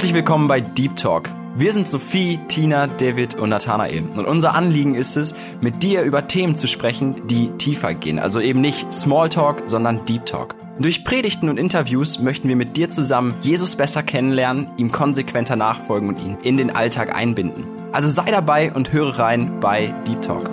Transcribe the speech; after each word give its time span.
Herzlich 0.00 0.14
willkommen 0.14 0.48
bei 0.48 0.62
Deep 0.62 0.96
Talk. 0.96 1.28
Wir 1.56 1.74
sind 1.74 1.86
Sophie, 1.86 2.40
Tina, 2.48 2.86
David 2.86 3.34
und 3.34 3.50
Nathanael. 3.50 4.02
Und 4.16 4.24
unser 4.24 4.54
Anliegen 4.54 4.94
ist 4.94 5.14
es, 5.14 5.34
mit 5.60 5.82
dir 5.82 6.04
über 6.04 6.26
Themen 6.26 6.56
zu 6.56 6.66
sprechen, 6.66 7.26
die 7.26 7.50
tiefer 7.58 7.92
gehen. 7.92 8.18
Also 8.18 8.40
eben 8.40 8.62
nicht 8.62 8.94
Smalltalk, 8.94 9.64
sondern 9.66 10.06
Deep 10.06 10.24
Talk. 10.24 10.54
Durch 10.78 11.04
Predigten 11.04 11.50
und 11.50 11.58
Interviews 11.58 12.18
möchten 12.18 12.48
wir 12.48 12.56
mit 12.56 12.78
dir 12.78 12.88
zusammen 12.88 13.34
Jesus 13.42 13.76
besser 13.76 14.02
kennenlernen, 14.02 14.70
ihm 14.78 14.90
konsequenter 14.90 15.54
nachfolgen 15.54 16.08
und 16.08 16.18
ihn 16.18 16.38
in 16.42 16.56
den 16.56 16.70
Alltag 16.70 17.14
einbinden. 17.14 17.64
Also 17.92 18.08
sei 18.08 18.30
dabei 18.30 18.72
und 18.72 18.94
höre 18.94 19.18
rein 19.18 19.60
bei 19.60 19.92
Deep 20.08 20.22
Talk. 20.22 20.48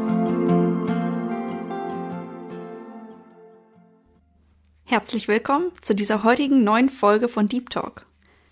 Herzlich 4.84 5.30
willkommen 5.30 5.72
zu 5.82 5.96
dieser 5.96 6.26
heutigen 6.26 6.66
neuen 6.66 6.90
Folge 6.90 7.30
von 7.30 7.48
Deep 7.48 7.70
Talk. 7.70 8.07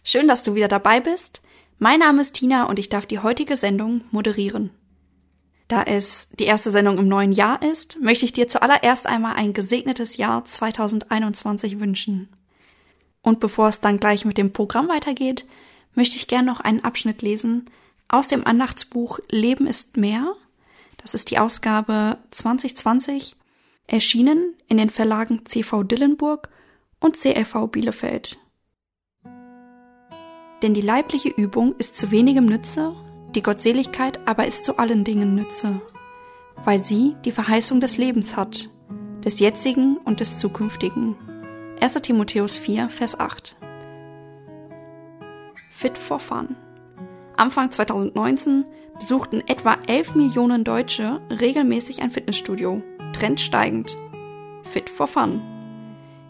Schön, 0.07 0.27
dass 0.27 0.43
du 0.43 0.53
wieder 0.53 0.67
dabei 0.67 0.99
bist. 0.99 1.41
Mein 1.79 1.97
Name 1.97 2.21
ist 2.21 2.35
Tina 2.35 2.65
und 2.65 2.77
ich 2.77 2.89
darf 2.89 3.07
die 3.07 3.17
heutige 3.17 3.57
Sendung 3.57 4.01
moderieren. 4.11 4.69
Da 5.67 5.81
es 5.81 6.29
die 6.29 6.43
erste 6.43 6.69
Sendung 6.69 6.99
im 6.99 7.07
neuen 7.07 7.31
Jahr 7.31 7.63
ist, 7.63 7.99
möchte 7.99 8.23
ich 8.23 8.31
dir 8.31 8.47
zuallererst 8.47 9.07
einmal 9.07 9.35
ein 9.35 9.53
gesegnetes 9.53 10.17
Jahr 10.17 10.45
2021 10.45 11.79
wünschen. 11.79 12.29
Und 13.23 13.39
bevor 13.39 13.67
es 13.69 13.81
dann 13.81 13.99
gleich 13.99 14.25
mit 14.25 14.37
dem 14.37 14.53
Programm 14.53 14.89
weitergeht, 14.89 15.47
möchte 15.95 16.17
ich 16.17 16.27
gerne 16.27 16.45
noch 16.45 16.59
einen 16.59 16.83
Abschnitt 16.83 17.23
lesen 17.23 17.65
aus 18.07 18.27
dem 18.27 18.45
Andachtsbuch 18.45 19.17
Leben 19.31 19.65
ist 19.65 19.97
mehr. 19.97 20.35
Das 20.97 21.15
ist 21.15 21.31
die 21.31 21.39
Ausgabe 21.39 22.19
2020, 22.29 23.35
erschienen 23.87 24.53
in 24.67 24.77
den 24.77 24.91
Verlagen 24.91 25.47
CV 25.47 25.81
Dillenburg 25.81 26.49
und 26.99 27.17
CLV 27.17 27.71
Bielefeld. 27.71 28.37
Denn 30.65 30.73
die 30.73 30.81
leibliche 30.81 31.29
Übung 31.29 31.75
ist 31.77 31.95
zu 31.95 32.09
wenigem 32.09 32.47
Nütze, 32.47 32.95
die 33.35 33.43
Gottseligkeit 33.43 34.19
aber 34.25 34.47
ist 34.47 34.65
zu 34.65 34.79
allen 34.79 35.03
Dingen 35.03 35.35
Nütze, 35.35 35.79
weil 36.63 36.79
sie 36.79 37.15
die 37.23 37.31
Verheißung 37.31 37.79
des 37.81 37.99
Lebens 37.99 38.35
hat, 38.35 38.71
des 39.23 39.39
jetzigen 39.39 39.97
und 39.97 40.21
des 40.21 40.39
zukünftigen. 40.39 41.17
1. 41.81 41.93
Timotheus 42.01 42.57
4, 42.57 42.89
Vers 42.89 43.19
8. 43.19 43.55
Fit 45.71 45.99
for 45.99 46.19
Fun. 46.19 46.55
Anfang 47.37 47.69
2019 47.69 48.65
besuchten 48.97 49.43
etwa 49.45 49.77
11 49.85 50.15
Millionen 50.15 50.63
Deutsche 50.63 51.21
regelmäßig 51.29 52.01
ein 52.01 52.09
Fitnessstudio, 52.09 52.81
trendsteigend. 53.13 53.95
Fit 54.63 54.89
for 54.89 55.05
Fun. 55.05 55.41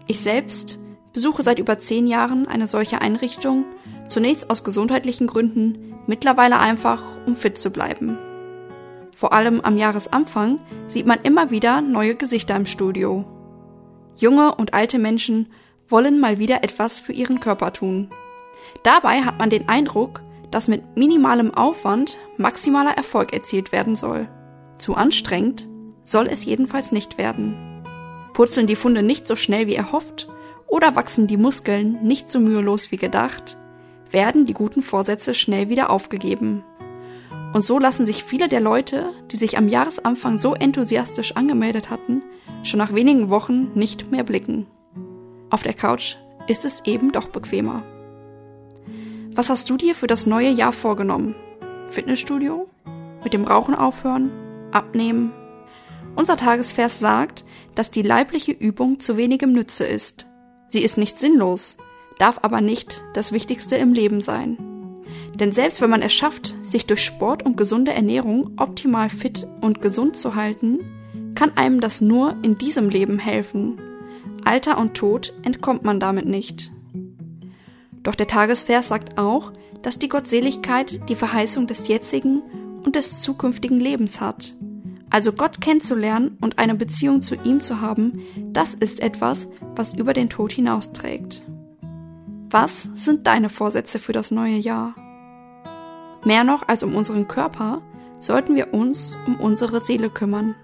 Ich 0.08 0.20
selbst 0.20 0.77
besuche 1.14 1.42
seit 1.42 1.58
über 1.58 1.80
10 1.80 2.05
Jahren 2.05 2.49
eine 2.49 2.67
solche 2.67 2.99
Einrichtung 2.99 3.64
Zunächst 4.08 4.50
aus 4.50 4.64
gesundheitlichen 4.64 5.28
Gründen, 5.28 5.95
mittlerweile 6.08 6.59
einfach, 6.59 7.02
um 7.25 7.36
fit 7.36 7.58
zu 7.58 7.72
bleiben. 7.72 8.17
Vor 9.16 9.34
allem 9.34 9.61
am 9.61 9.78
Jahresanfang 9.78 10.59
sieht 10.88 11.06
man 11.06 11.20
immer 11.23 11.50
wieder 11.50 11.81
neue 11.81 12.16
Gesichter 12.16 12.56
im 12.56 12.66
Studio. 12.66 13.26
Junge 14.17 14.56
und 14.56 14.73
alte 14.73 15.00
Menschen 15.00 15.48
wollen 15.88 16.20
mal 16.20 16.39
wieder 16.39 16.64
etwas 16.64 17.00
für 17.00 17.14
ihren 17.14 17.39
Körper 17.39 17.73
tun. 17.73 18.09
Dabei 18.83 19.22
hat 19.22 19.39
man 19.39 19.50
den 19.50 19.70
Eindruck, 19.70 20.22
dass 20.52 20.67
mit 20.67 20.95
minimalem 20.95 21.53
Aufwand 21.53 22.17
maximaler 22.38 22.95
Erfolg 22.95 23.33
erzielt 23.33 23.72
werden 23.72 23.95
soll. 23.95 24.28
Zu 24.78 24.95
anstrengend 24.95 25.67
soll 26.03 26.28
es 26.28 26.45
jedenfalls 26.45 26.92
nicht 26.92 27.17
werden. 27.17 27.83
Purzeln 28.33 28.67
die 28.67 28.76
Funde 28.76 29.02
nicht 29.02 29.28
so 29.28 29.36
schnell 29.36 29.67
wie 29.67 29.76
erhofft 29.76 30.28
oder 30.67 30.95
wachsen 30.95 31.28
die 31.28 31.38
Muskeln 31.38 32.03
nicht 32.03 32.31
so 32.31 32.39
mühelos 32.39 32.92
wie 32.92 32.98
gedacht, 32.98 33.58
werden 34.16 34.45
die 34.45 34.53
guten 34.53 34.81
Vorsätze 34.81 35.35
schnell 35.35 35.70
wieder 35.70 35.92
aufgegeben. 35.92 36.64
Und 37.53 37.64
so 37.64 37.77
lassen 37.77 38.05
sich 38.05 38.23
viele 38.23 38.48
der 38.48 38.61
Leute, 38.61 39.11
die 39.30 39.36
sich 39.36 39.58
am 39.58 39.67
Jahresanfang 39.67 40.37
so 40.37 40.55
enthusiastisch 40.55 41.36
angemeldet 41.36 41.89
hatten, 41.89 42.23
schon 42.64 42.80
nach 42.80 42.93
wenigen 42.93 43.30
Wochen 43.30 43.71
nicht 43.76 44.11
mehr 44.11 44.23
blicken. 44.23 44.67
Auf 45.49 45.64
der 45.64 45.73
Couch 45.73 46.15
ist 46.48 46.65
es 46.65 46.81
eben 46.86 47.11
doch 47.11 47.27
bequemer. 47.27 47.83
Was 49.36 49.49
hast 49.49 49.70
du 49.70 49.76
dir 49.76 49.95
für 49.95 50.08
das 50.08 50.26
neue 50.26 50.49
Jahr 50.49 50.71
vorgenommen? 50.71 51.36
Fitnessstudio? 51.89 52.70
Mit 53.23 53.33
dem 53.33 53.43
Rauchen 53.43 53.76
aufhören? 53.76 54.32
Abnehmen? 54.71 55.33
Unser 56.15 56.37
Tagesvers 56.37 56.99
sagt, 56.99 57.43
dass 57.76 57.92
die 57.92 58.02
leibliche 58.02 58.53
Übung 58.53 59.02
zu 59.02 59.17
wenigem 59.17 59.52
Nütze 59.52 59.83
ist. 59.86 60.27
Sie 60.70 60.83
ist 60.83 60.97
nicht 60.97 61.20
sinnlos, 61.20 61.77
darf 62.17 62.39
aber 62.42 62.61
nicht 62.61 63.03
das 63.14 63.31
Wichtigste 63.31 63.76
im 63.76 63.93
Leben 63.93 64.21
sein. 64.21 64.58
Denn 65.36 65.52
selbst 65.52 65.81
wenn 65.81 65.89
man 65.89 66.02
es 66.02 66.14
schafft, 66.14 66.55
sich 66.61 66.86
durch 66.86 67.03
Sport 67.03 67.43
und 67.43 67.58
gesunde 67.58 67.92
Ernährung 67.92 68.52
optimal 68.58 69.09
fit 69.09 69.48
und 69.61 69.81
gesund 69.81 70.15
zu 70.15 70.36
halten, 70.36 70.80
kann 71.36 71.58
einem 71.58 71.81
das 71.81 71.99
nur 71.99 72.37
in 72.42 72.58
diesem 72.58 72.89
Leben 72.89 73.20
helfen. 73.20 73.77
Alter 74.45 74.77
und 74.77 74.93
Tod 74.93 75.33
entkommt 75.43 75.83
man 75.83 75.99
damit 75.99 76.26
nicht. 76.26 76.71
Doch 78.03 78.15
der 78.15 78.27
Tagesvers 78.27 78.87
sagt 78.87 79.17
auch, 79.17 79.52
dass 79.82 79.99
die 79.99 80.09
Gottseligkeit 80.09 81.09
die 81.09 81.15
Verheißung 81.15 81.67
des 81.67 81.87
jetzigen 81.87 82.42
und 82.83 82.95
des 82.95 83.21
zukünftigen 83.21 83.80
Lebens 83.80 84.21
hat. 84.21 84.55
Also 85.09 85.33
Gott 85.33 85.61
kennenzulernen 85.61 86.37
und 86.42 86.59
eine 86.59 86.76
Beziehung 86.76 87.21
zu 87.21 87.36
ihm 87.36 87.61
zu 87.61 87.82
haben, 87.82 88.21
das 88.52 88.73
ist 88.73 88.99
etwas, 89.02 89.47
was 89.76 89.93
über 89.93 90.14
den 90.14 90.30
Tod 90.30 90.52
hinausträgt. 90.52 91.43
Was 92.58 92.83
sind 92.95 93.27
deine 93.27 93.49
Vorsätze 93.49 93.99
für 93.99 94.14
das 94.14 94.32
neue 94.32 94.55
Jahr? 94.55 94.95
Mehr 96.23 96.45
noch 96.45 96.66
als 96.70 96.83
um 96.83 96.95
unseren 96.95 97.27
Körper 97.27 97.82
sollten 98.21 98.55
wir 98.55 98.73
uns 98.73 99.17
um 99.27 99.42
unsere 99.42 99.83
Seele 99.83 100.10
kümmern. 100.10 100.55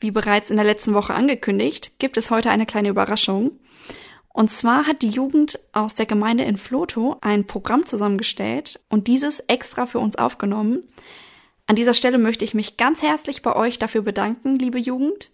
Wie 0.00 0.10
bereits 0.10 0.50
in 0.50 0.56
der 0.56 0.66
letzten 0.66 0.92
Woche 0.92 1.14
angekündigt, 1.14 1.98
gibt 1.98 2.18
es 2.18 2.30
heute 2.30 2.50
eine 2.50 2.66
kleine 2.66 2.90
Überraschung. 2.90 3.52
Und 4.34 4.50
zwar 4.50 4.86
hat 4.86 5.00
die 5.00 5.08
Jugend 5.08 5.58
aus 5.72 5.94
der 5.94 6.04
Gemeinde 6.04 6.44
in 6.44 6.58
Floto 6.58 7.16
ein 7.22 7.46
Programm 7.46 7.86
zusammengestellt 7.86 8.84
und 8.90 9.06
dieses 9.06 9.40
extra 9.40 9.86
für 9.86 9.98
uns 9.98 10.16
aufgenommen. 10.16 10.86
An 11.66 11.76
dieser 11.76 11.94
Stelle 11.94 12.18
möchte 12.18 12.44
ich 12.44 12.52
mich 12.52 12.76
ganz 12.76 13.00
herzlich 13.00 13.40
bei 13.40 13.56
euch 13.56 13.78
dafür 13.78 14.02
bedanken, 14.02 14.58
liebe 14.58 14.78
Jugend 14.78 15.30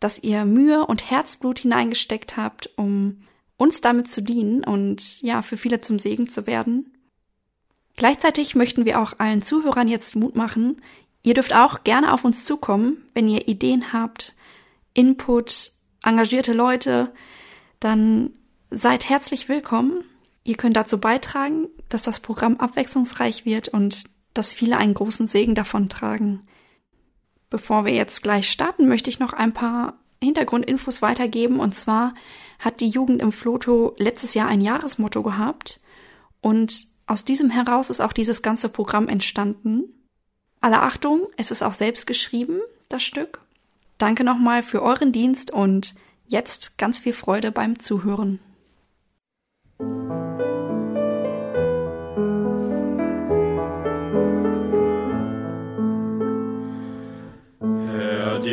dass 0.00 0.22
ihr 0.22 0.44
Mühe 0.44 0.86
und 0.86 1.10
Herzblut 1.10 1.60
hineingesteckt 1.60 2.36
habt, 2.36 2.70
um 2.76 3.22
uns 3.56 3.80
damit 3.80 4.10
zu 4.10 4.22
dienen 4.22 4.64
und 4.64 5.20
ja, 5.22 5.42
für 5.42 5.56
viele 5.56 5.80
zum 5.80 5.98
Segen 5.98 6.28
zu 6.28 6.46
werden. 6.46 6.92
Gleichzeitig 7.96 8.54
möchten 8.54 8.84
wir 8.84 9.00
auch 9.00 9.18
allen 9.18 9.42
Zuhörern 9.42 9.88
jetzt 9.88 10.16
Mut 10.16 10.34
machen. 10.34 10.82
Ihr 11.22 11.34
dürft 11.34 11.54
auch 11.54 11.84
gerne 11.84 12.12
auf 12.12 12.24
uns 12.24 12.44
zukommen, 12.44 12.98
wenn 13.14 13.28
ihr 13.28 13.48
Ideen 13.48 13.92
habt, 13.92 14.34
Input, 14.92 15.72
engagierte 16.02 16.52
Leute, 16.52 17.12
dann 17.80 18.30
seid 18.70 19.08
herzlich 19.08 19.48
willkommen. 19.48 20.04
Ihr 20.44 20.56
könnt 20.56 20.76
dazu 20.76 21.00
beitragen, 21.00 21.68
dass 21.88 22.02
das 22.02 22.20
Programm 22.20 22.56
abwechslungsreich 22.58 23.44
wird 23.44 23.68
und 23.68 24.04
dass 24.34 24.52
viele 24.52 24.76
einen 24.76 24.94
großen 24.94 25.26
Segen 25.26 25.54
davon 25.54 25.88
tragen. 25.88 26.46
Bevor 27.54 27.84
wir 27.84 27.94
jetzt 27.94 28.24
gleich 28.24 28.50
starten, 28.50 28.88
möchte 28.88 29.08
ich 29.08 29.20
noch 29.20 29.32
ein 29.32 29.52
paar 29.52 29.94
Hintergrundinfos 30.20 31.02
weitergeben. 31.02 31.60
Und 31.60 31.72
zwar 31.72 32.16
hat 32.58 32.80
die 32.80 32.88
Jugend 32.88 33.22
im 33.22 33.30
Floto 33.30 33.94
letztes 33.96 34.34
Jahr 34.34 34.48
ein 34.48 34.60
Jahresmotto 34.60 35.22
gehabt. 35.22 35.80
Und 36.40 36.88
aus 37.06 37.24
diesem 37.24 37.50
heraus 37.50 37.90
ist 37.90 38.00
auch 38.00 38.12
dieses 38.12 38.42
ganze 38.42 38.68
Programm 38.68 39.06
entstanden. 39.06 39.84
Alle 40.60 40.82
Achtung, 40.82 41.28
es 41.36 41.52
ist 41.52 41.62
auch 41.62 41.74
selbst 41.74 42.08
geschrieben, 42.08 42.58
das 42.88 43.04
Stück. 43.04 43.40
Danke 43.98 44.24
nochmal 44.24 44.64
für 44.64 44.82
euren 44.82 45.12
Dienst 45.12 45.52
und 45.52 45.94
jetzt 46.26 46.76
ganz 46.76 46.98
viel 46.98 47.12
Freude 47.12 47.52
beim 47.52 47.78
Zuhören. 47.78 48.40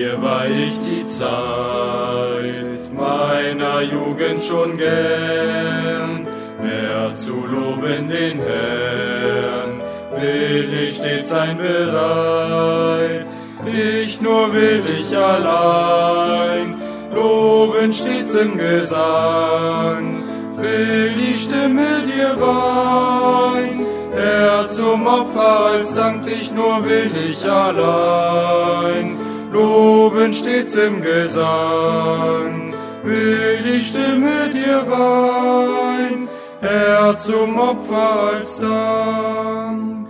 Dir 0.02 0.22
weih 0.22 0.68
ich 0.68 0.78
die 0.80 1.06
Zeit 1.06 2.84
meiner 3.06 3.82
Jugend 3.82 4.42
schon 4.42 4.72
gern, 4.78 6.28
mehr 6.64 7.16
zu 7.24 7.36
loben 7.54 8.10
den 8.10 8.38
Herrn, 8.50 9.72
will 10.20 10.70
ich 10.84 10.96
stets 10.96 11.30
sein 11.30 11.58
bereit, 11.58 13.28
dich 13.66 14.20
nur 14.22 14.52
will 14.54 14.84
ich 15.00 15.16
allein, 15.16 16.68
loben 17.14 17.94
stets 17.94 18.34
im 18.34 18.58
Gesang, 18.58 20.24
will 20.58 21.14
die 21.22 21.38
Stimme 21.44 21.92
dir 22.10 22.32
weihen, 22.46 23.86
Herr 24.16 24.68
zum 24.72 25.06
Opfer 25.06 25.56
als 25.72 25.94
Dank 25.94 26.24
dich 26.24 26.52
nur 26.52 26.84
will 26.86 27.12
ich 27.30 27.42
allein 27.50 29.31
loben 29.52 30.34
stets 30.34 30.76
im 30.76 31.02
Gesang, 31.02 32.74
will 33.04 33.62
die 33.64 33.82
Stimme 33.82 34.50
dir 34.54 34.84
weihen, 34.90 36.28
Herr 36.62 37.20
zum 37.20 37.60
Opfer 37.60 38.34
als 38.34 38.60
Dank. 38.60 40.08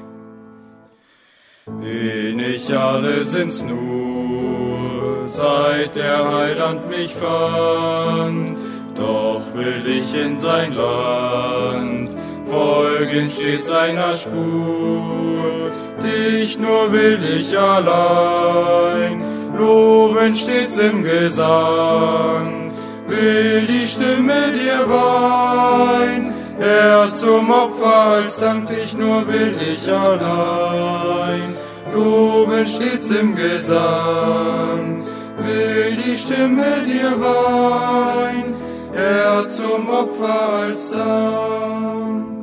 Wenig 1.79 2.75
alle 2.75 3.23
sind's 3.23 3.63
nur, 3.63 5.27
seit 5.27 5.95
der 5.95 6.31
Heiland 6.31 6.89
mich 6.89 7.13
fand, 7.13 8.61
doch 8.95 9.41
will 9.55 9.87
ich 9.87 10.13
in 10.13 10.37
sein 10.37 10.73
Land 10.73 12.15
folgen 12.51 13.30
stets 13.30 13.68
seiner 13.68 14.13
Spur. 14.13 15.71
Dich 16.03 16.59
nur 16.59 16.92
will 16.92 17.19
ich 17.38 17.57
allein. 17.57 19.24
Loben 19.57 20.33
stets 20.36 20.77
im 20.77 21.03
Gesang, 21.03 22.71
will 23.07 23.68
die 23.68 23.86
Stimme 23.86 24.42
dir 24.57 24.80
weihen, 24.89 26.33
Herr 26.57 27.13
zum 27.13 27.51
Opfer 27.51 28.06
als 28.15 28.38
Dank 28.38 28.68
dich 28.68 28.95
nur 28.95 29.27
will 29.27 29.56
ich 29.71 29.88
allein. 29.92 31.56
Loben 31.94 32.65
stets 32.65 33.12
im 33.12 33.36
Gesang, 33.36 35.06
will 35.38 35.95
die 36.04 36.18
Stimme 36.18 36.71
dir 36.88 37.12
weihen, 37.19 38.56
Herr 38.94 39.50
zum 39.50 39.89
Opfer 39.89 40.54
als 40.63 40.92
Dank. 40.92 42.40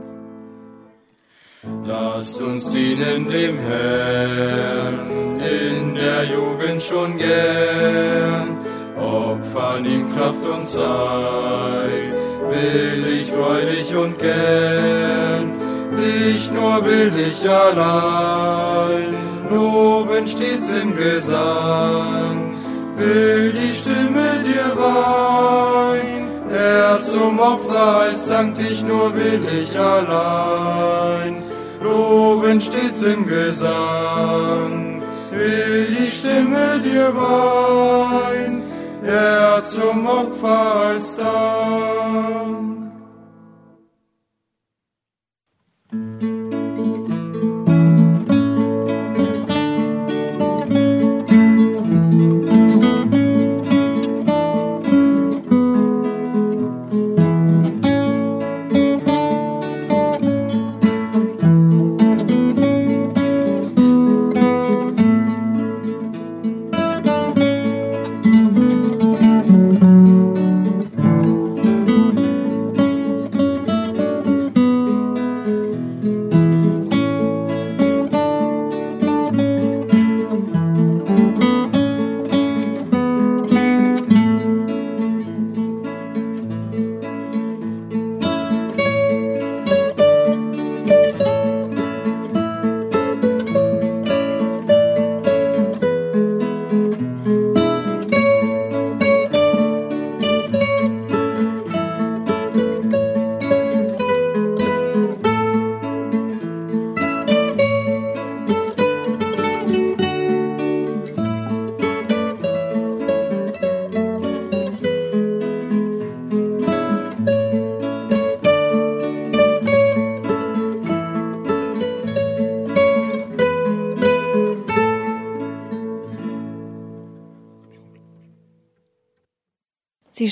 Lasst 1.85 2.43
uns 2.43 2.69
dienen 2.69 3.29
dem 3.29 3.59
Herrn 3.59 5.41
in 5.41 5.95
der 5.95 6.25
Jugend 6.25 6.83
schon 6.83 7.17
gern, 7.17 8.59
opfern 8.97 9.85
ihm 9.85 10.13
Kraft 10.15 10.45
und 10.45 10.69
Zeit, 10.69 12.13
will 12.51 13.07
ich 13.21 13.31
freudig 13.31 13.95
und 13.95 14.19
gern, 14.19 15.55
dich 15.97 16.51
nur 16.53 16.85
will 16.85 17.13
ich 17.31 17.49
allein, 17.49 19.15
loben 19.51 20.27
stets 20.29 20.71
im 20.83 20.95
Gesang, 20.95 22.55
will 22.97 23.53
die 23.53 23.73
Stimme 23.73 24.45
dir 24.45 24.77
weihen, 24.77 26.29
Herr 26.51 27.01
zum 27.03 27.39
Opfer 27.39 28.01
als 28.01 28.27
Dank 28.27 28.57
dich 28.57 28.83
nur 28.83 29.15
will 29.15 29.47
ich 29.63 29.79
allein, 29.79 31.48
loben 31.81 32.61
stets 32.61 33.03
im 33.03 33.27
Gesang, 33.27 35.03
will 35.31 35.87
die 35.87 36.11
Stimme 36.11 36.81
dir 36.85 37.13
weihen, 37.15 38.63
Herr 39.03 39.65
zum 39.67 40.07
Opfer 40.07 40.91
als 40.91 41.17
Dank. 41.17 42.78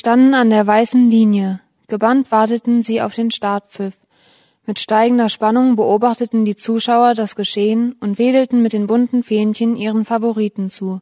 Standen 0.07 0.35
an 0.35 0.51
der 0.51 0.65
weißen 0.65 1.11
Linie. 1.11 1.59
Gebannt 1.89 2.31
warteten 2.31 2.85
sie 2.85 3.03
auf 3.03 3.17
den 3.17 3.33
Startpfiff. 3.33 3.95
Mit 4.65 4.79
steigender 4.79 5.29
Spannung 5.29 5.75
beobachteten 5.75 6.45
die 6.45 6.55
Zuschauer 6.55 7.15
das 7.15 7.35
Geschehen 7.35 7.97
und 7.99 8.17
wedelten 8.17 8.63
mit 8.63 8.73
den 8.73 8.87
bunten 8.87 9.25
Fähnchen 9.25 9.75
ihren 9.75 10.05
Favoriten 10.05 10.69
zu. 10.69 11.01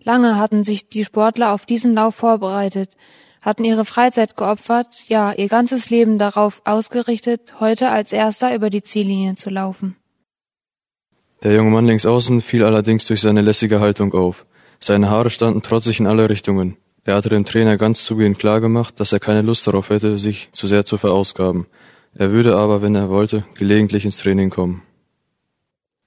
Lange 0.00 0.38
hatten 0.38 0.62
sich 0.62 0.88
die 0.88 1.04
Sportler 1.04 1.52
auf 1.52 1.66
diesen 1.66 1.94
Lauf 1.94 2.14
vorbereitet, 2.14 2.96
hatten 3.42 3.64
ihre 3.64 3.84
Freizeit 3.84 4.36
geopfert, 4.36 5.08
ja, 5.08 5.32
ihr 5.32 5.48
ganzes 5.48 5.90
Leben 5.90 6.16
darauf 6.16 6.62
ausgerichtet, 6.64 7.58
heute 7.58 7.88
als 7.88 8.12
Erster 8.12 8.54
über 8.54 8.70
die 8.70 8.84
Ziellinie 8.84 9.34
zu 9.34 9.50
laufen. 9.50 9.96
Der 11.42 11.54
junge 11.54 11.72
Mann 11.72 11.86
links 11.86 12.06
außen 12.06 12.40
fiel 12.40 12.64
allerdings 12.64 13.04
durch 13.08 13.20
seine 13.20 13.40
lässige 13.40 13.80
Haltung 13.80 14.14
auf. 14.14 14.46
Seine 14.78 15.10
Haare 15.10 15.30
standen 15.30 15.62
trotzig 15.62 15.98
in 15.98 16.06
alle 16.06 16.30
Richtungen. 16.30 16.76
Er 17.08 17.14
hatte 17.14 17.30
dem 17.30 17.46
Trainer 17.46 17.78
ganz 17.78 18.04
zugehend 18.04 18.38
klargemacht, 18.38 19.00
dass 19.00 19.12
er 19.12 19.18
keine 19.18 19.40
Lust 19.40 19.66
darauf 19.66 19.88
hätte, 19.88 20.18
sich 20.18 20.50
zu 20.52 20.66
sehr 20.66 20.84
zu 20.84 20.98
verausgaben. 20.98 21.66
Er 22.14 22.32
würde 22.32 22.54
aber, 22.54 22.82
wenn 22.82 22.94
er 22.94 23.08
wollte, 23.08 23.44
gelegentlich 23.54 24.04
ins 24.04 24.18
Training 24.18 24.50
kommen. 24.50 24.82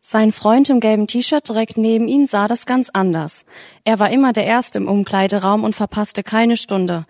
Sein 0.04 0.32
Freund 0.32 0.70
im 0.70 0.80
gelben 0.80 1.08
T-Shirt 1.08 1.50
direkt 1.50 1.76
neben 1.76 2.08
ihm 2.08 2.28
sah 2.28 2.48
das 2.48 2.68
ganz 2.68 2.92
anders. 2.92 3.46
Er 3.84 3.98
war 3.98 4.12
immer 4.12 4.32
der 4.32 4.46
Erste 4.46 4.78
im 4.78 4.88
Umkleideraum 4.88 5.64
und 5.64 5.74
verpasste 5.74 6.22
keine 6.22 6.56
Stunde. 6.56 7.08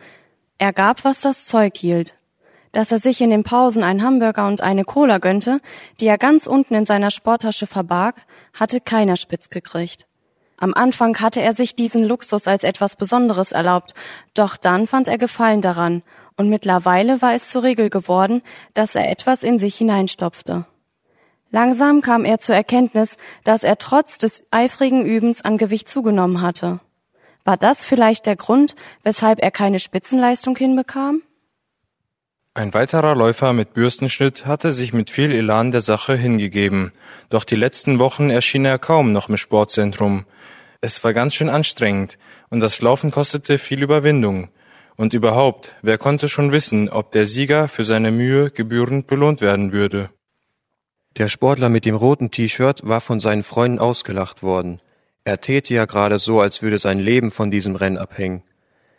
Er 0.57 0.71
gab, 0.71 1.03
was 1.03 1.19
das 1.19 1.43
Zeug 1.43 1.75
hielt. 1.75 2.15
Dass 2.71 2.93
er 2.93 2.99
sich 2.99 3.19
in 3.19 3.29
den 3.29 3.43
Pausen 3.43 3.83
einen 3.83 4.03
Hamburger 4.03 4.47
und 4.47 4.61
eine 4.61 4.85
Cola 4.85 5.17
gönnte, 5.17 5.59
die 5.99 6.07
er 6.07 6.17
ganz 6.17 6.47
unten 6.47 6.75
in 6.75 6.85
seiner 6.85 7.11
Sporttasche 7.11 7.67
verbarg, 7.67 8.15
hatte 8.53 8.79
keiner 8.79 9.17
spitz 9.17 9.49
gekriegt. 9.49 10.07
Am 10.61 10.75
Anfang 10.75 11.19
hatte 11.19 11.41
er 11.41 11.55
sich 11.55 11.75
diesen 11.75 12.03
Luxus 12.03 12.47
als 12.47 12.63
etwas 12.63 12.95
Besonderes 12.95 13.51
erlaubt, 13.51 13.95
doch 14.35 14.57
dann 14.57 14.85
fand 14.85 15.07
er 15.07 15.17
Gefallen 15.17 15.61
daran, 15.61 16.03
und 16.37 16.49
mittlerweile 16.49 17.19
war 17.23 17.33
es 17.33 17.49
zur 17.49 17.63
Regel 17.63 17.89
geworden, 17.89 18.43
dass 18.75 18.93
er 18.93 19.09
etwas 19.09 19.41
in 19.41 19.57
sich 19.57 19.75
hineinstopfte. 19.75 20.65
Langsam 21.49 22.01
kam 22.01 22.25
er 22.25 22.37
zur 22.37 22.53
Erkenntnis, 22.53 23.17
dass 23.43 23.63
er 23.63 23.79
trotz 23.79 24.19
des 24.19 24.43
eifrigen 24.51 25.03
Übens 25.03 25.41
an 25.41 25.57
Gewicht 25.57 25.89
zugenommen 25.89 26.43
hatte. 26.43 26.79
War 27.43 27.57
das 27.57 27.83
vielleicht 27.83 28.27
der 28.27 28.35
Grund, 28.35 28.75
weshalb 29.01 29.41
er 29.41 29.49
keine 29.49 29.79
Spitzenleistung 29.79 30.55
hinbekam? 30.55 31.23
Ein 32.53 32.73
weiterer 32.75 33.15
Läufer 33.15 33.53
mit 33.53 33.73
Bürstenschnitt 33.73 34.45
hatte 34.45 34.73
sich 34.73 34.93
mit 34.93 35.09
viel 35.09 35.31
Elan 35.31 35.71
der 35.71 35.81
Sache 35.81 36.15
hingegeben, 36.15 36.91
doch 37.29 37.45
die 37.45 37.55
letzten 37.55 37.97
Wochen 37.97 38.29
erschien 38.29 38.65
er 38.65 38.77
kaum 38.77 39.11
noch 39.11 39.27
im 39.27 39.37
Sportzentrum. 39.37 40.25
Es 40.83 41.03
war 41.03 41.13
ganz 41.13 41.35
schön 41.35 41.49
anstrengend, 41.49 42.17
und 42.49 42.59
das 42.59 42.81
Laufen 42.81 43.11
kostete 43.11 43.59
viel 43.59 43.83
Überwindung. 43.83 44.49
Und 44.95 45.13
überhaupt, 45.13 45.73
wer 45.83 45.99
konnte 45.99 46.27
schon 46.27 46.51
wissen, 46.51 46.89
ob 46.89 47.11
der 47.11 47.27
Sieger 47.27 47.67
für 47.67 47.85
seine 47.85 48.09
Mühe 48.11 48.49
gebührend 48.49 49.05
belohnt 49.05 49.41
werden 49.41 49.73
würde? 49.73 50.09
Der 51.17 51.27
Sportler 51.27 51.69
mit 51.69 51.85
dem 51.85 51.93
roten 51.93 52.31
T-Shirt 52.31 52.81
war 52.83 52.99
von 52.99 53.19
seinen 53.19 53.43
Freunden 53.43 53.77
ausgelacht 53.77 54.41
worden. 54.41 54.81
Er 55.23 55.39
täte 55.39 55.75
ja 55.75 55.85
gerade 55.85 56.17
so, 56.17 56.41
als 56.41 56.63
würde 56.63 56.79
sein 56.79 56.97
Leben 56.97 57.29
von 57.29 57.51
diesem 57.51 57.75
Rennen 57.75 57.99
abhängen. 57.99 58.41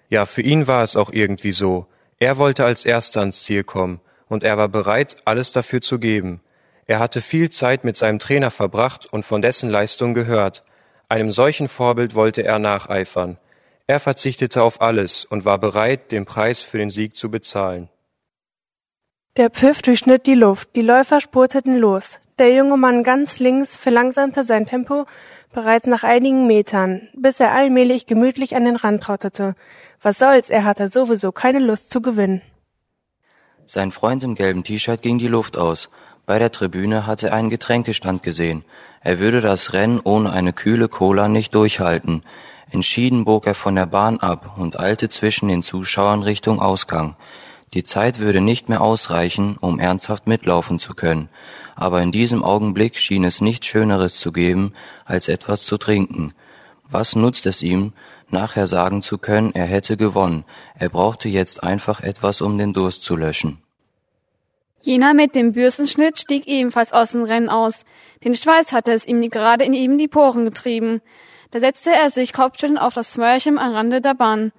Ja, 0.09 0.25
für 0.25 0.43
ihn 0.43 0.69
war 0.69 0.85
es 0.85 0.95
auch 0.95 1.13
irgendwie 1.13 1.53
so. 1.53 1.89
Er 2.21 2.39
wollte 2.39 2.65
als 2.65 2.85
Erster 2.85 3.21
ans 3.21 3.43
Ziel 3.43 3.65
kommen, 3.65 4.01
und 4.29 4.45
er 4.45 4.57
war 4.57 4.69
bereit, 4.69 5.17
alles 5.25 5.51
dafür 5.51 5.81
zu 5.81 5.99
geben. 5.99 6.43
Er 6.87 7.01
hatte 7.01 7.21
viel 7.21 7.51
Zeit 7.51 7.83
mit 7.83 7.97
seinem 7.97 8.21
Trainer 8.21 8.53
verbracht 8.53 9.07
und 9.07 9.25
von 9.25 9.43
dessen 9.43 9.69
Leistung 9.69 10.15
gehört, 10.15 10.63
einem 11.13 11.31
solchen 11.31 11.69
Vorbild 11.69 12.15
wollte 12.15 12.43
er 12.43 12.59
nacheifern. 12.59 13.37
Er 13.87 14.01
verzichtete 14.01 14.63
auf 14.63 14.81
alles 14.81 15.27
und 15.27 15.45
war 15.45 15.59
bereit, 15.59 16.11
den 16.11 16.25
Preis 16.25 16.63
für 16.63 16.79
den 16.79 16.89
Sieg 16.89 17.17
zu 17.17 17.31
bezahlen. 17.31 17.91
Der 19.37 19.51
Pfiff 19.51 19.83
durchschnitt 19.83 20.27
die 20.27 20.35
Luft, 20.35 20.75
die 20.75 20.83
Läufer 20.83 21.21
spurteten 21.21 21.77
los. 21.77 22.19
Der 22.39 22.55
junge 22.55 22.79
Mann 22.79 23.03
ganz 23.03 23.39
links 23.41 23.77
verlangsamte 23.77 24.45
sein 24.45 24.67
Tempo 24.67 25.05
bereits 25.53 25.87
nach 25.87 26.03
einigen 26.03 26.47
Metern, 26.47 27.09
bis 27.15 27.41
er 27.41 27.53
allmählich 27.53 28.07
gemütlich 28.07 28.57
an 28.57 28.65
den 28.65 28.77
Rand 28.77 29.03
trottete. 29.03 29.55
Was 30.01 30.19
soll's, 30.19 30.49
er 30.49 30.65
hatte 30.65 30.89
sowieso 30.89 31.31
keine 31.31 31.59
Lust 31.59 31.91
zu 31.91 32.01
gewinnen. 32.01 32.41
Sein 33.67 33.93
Freund 33.93 34.25
im 34.25 34.35
gelben 34.35 34.65
T-Shirt 34.65 35.03
ging 35.03 35.19
die 35.19 35.29
Luft 35.29 35.59
aus. 35.59 35.91
Bei 36.25 36.39
der 36.39 36.53
Tribüne 36.53 37.07
hatte 37.07 37.29
er 37.29 37.35
einen 37.35 37.51
Getränkestand 37.51 38.23
gesehen. 38.23 38.65
Er 39.01 39.19
würde 39.19 39.41
das 39.41 39.73
Rennen 39.73 40.01
ohne 40.03 40.33
eine 40.33 40.53
kühle 40.53 40.89
Cola 40.89 41.29
nicht 41.29 41.55
durchhalten. 41.55 42.23
Entschieden 42.71 43.25
bog 43.25 43.47
er 43.47 43.55
von 43.55 43.75
der 43.75 43.87
Bahn 43.87 44.21
ab 44.21 44.57
und 44.57 44.79
eilte 44.79 45.09
zwischen 45.09 45.49
den 45.49 45.63
Zuschauern 45.63 46.23
Richtung 46.23 46.61
Ausgang. 46.61 47.17
Die 47.75 47.85
Zeit 47.85 48.19
würde 48.19 48.41
nicht 48.41 48.69
mehr 48.69 48.83
ausreichen, 48.83 49.57
um 49.59 49.79
ernsthaft 49.79 50.27
mitlaufen 50.27 50.79
zu 50.79 50.95
können, 50.95 51.29
aber 51.75 52.03
in 52.03 52.13
diesem 52.13 52.45
Augenblick 52.45 52.99
schien 52.99 53.25
es 53.25 53.41
nichts 53.41 53.67
Schöneres 53.67 54.17
zu 54.17 54.31
geben, 54.31 54.75
als 55.07 55.29
etwas 55.29 55.65
zu 55.65 55.79
trinken. 55.79 56.35
Was 56.91 57.17
nutzt 57.17 57.47
es 57.47 57.63
ihm, 57.63 57.95
nachher 58.29 58.67
sagen 58.67 59.01
zu 59.01 59.17
können, 59.17 59.53
er 59.55 59.65
hätte 59.65 59.97
gewonnen, 59.97 60.45
er 60.75 60.91
brauchte 60.91 61.31
jetzt 61.31 61.63
einfach 61.63 62.01
etwas, 62.01 62.43
um 62.43 62.59
den 62.59 62.75
Durst 62.75 63.03
zu 63.03 63.17
löschen. 63.17 63.62
Jener 64.83 65.15
mit 65.15 65.37
dem 65.37 65.53
Bürstenschnitt 65.53 66.19
stieg 66.19 66.49
ebenfalls 66.49 66.93
aus 66.93 67.13
dem 67.13 67.23
Rennen 67.23 67.49
aus. 67.49 67.85
Den 68.25 68.35
Schweiß 68.35 68.73
hatte 68.73 68.93
es 68.93 69.07
ihm 69.07 69.21
gerade 69.31 69.65
in 69.65 69.75
ihm 69.75 69.97
die 69.97 70.09
Poren 70.09 70.45
getrieben. 70.45 71.01
Da 71.53 71.61
setzte 71.61 71.91
er 71.91 72.11
sich 72.11 72.33
kopfschüttelnd 72.33 72.81
auf 72.81 72.95
das 72.95 73.13
Smörchen 73.13 73.59
am 73.59 73.75
Rande 73.75 74.01
der 74.01 74.15
Bahn. 74.15 74.51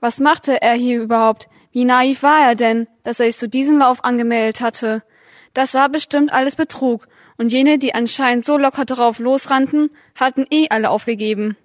Was 0.00 0.20
machte 0.20 0.62
er 0.62 0.74
hier 0.74 1.02
überhaupt? 1.02 1.48
Wie 1.72 1.84
naiv 1.84 2.22
war 2.22 2.40
er 2.40 2.54
denn, 2.54 2.86
dass 3.02 3.18
er 3.18 3.26
sich 3.26 3.36
zu 3.36 3.48
diesem 3.48 3.78
Lauf 3.78 4.04
angemeldet 4.04 4.60
hatte? 4.60 5.02
Das 5.54 5.74
war 5.74 5.88
bestimmt 5.88 6.32
alles 6.32 6.54
Betrug, 6.54 7.08
und 7.36 7.52
jene, 7.52 7.78
die 7.78 7.94
anscheinend 7.94 8.46
so 8.46 8.58
locker 8.58 8.84
drauf 8.84 9.18
losrannten, 9.18 9.90
hatten 10.14 10.46
eh 10.50 10.68
alle 10.70 10.90
aufgegeben. 10.90 11.56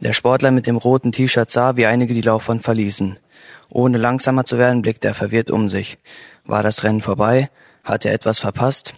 Der 0.00 0.12
Sportler 0.12 0.50
mit 0.50 0.66
dem 0.66 0.76
roten 0.76 1.12
T-Shirt 1.12 1.50
sah, 1.50 1.76
wie 1.76 1.86
einige 1.86 2.12
die 2.12 2.22
Laufbahn 2.22 2.60
verließen. 2.60 3.18
Ohne 3.68 3.98
langsamer 3.98 4.44
zu 4.44 4.58
werden, 4.58 4.82
blickte 4.82 5.08
er 5.08 5.14
verwirrt 5.14 5.50
um 5.50 5.68
sich. 5.68 5.98
War 6.44 6.62
das 6.62 6.82
Rennen 6.84 7.00
vorbei? 7.00 7.50
Hatte 7.84 8.08
er 8.08 8.14
etwas 8.14 8.38
verpasst? 8.38 8.94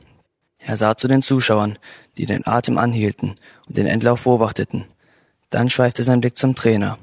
Er 0.59 0.77
sah 0.77 0.97
zu 0.97 1.09
den 1.09 1.23
Zuschauern, 1.23 1.79
die 2.17 2.27
den 2.27 2.47
Atem 2.47 2.79
anhielten 2.79 3.37
und 3.67 3.77
den 3.77 3.87
Endlauf 3.87 4.25
beobachteten. 4.25 4.85
Dann 5.51 5.71
schweifte 5.71 6.05
sein 6.05 6.21
Blick 6.21 6.39
zum 6.39 6.55
Trainer. 6.55 6.99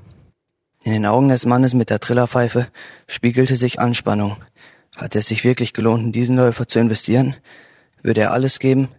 In 0.81 0.93
den 0.93 1.05
Augen 1.05 1.29
des 1.29 1.45
Mannes 1.45 1.73
mit 1.73 1.89
der 1.89 1.99
Trillerpfeife 1.99 2.67
spiegelte 3.07 3.57
sich 3.57 3.79
Anspannung. 3.79 4.37
Hatte 4.95 5.19
es 5.19 5.27
sich 5.27 5.43
wirklich 5.43 5.73
gelohnt, 5.73 6.05
in 6.05 6.11
diesen 6.11 6.37
Läufer 6.37 6.67
zu 6.67 6.79
investieren? 6.79 7.35
Würde 8.01 8.21
er 8.21 8.31
alles 8.31 8.59
geben? 8.59 8.89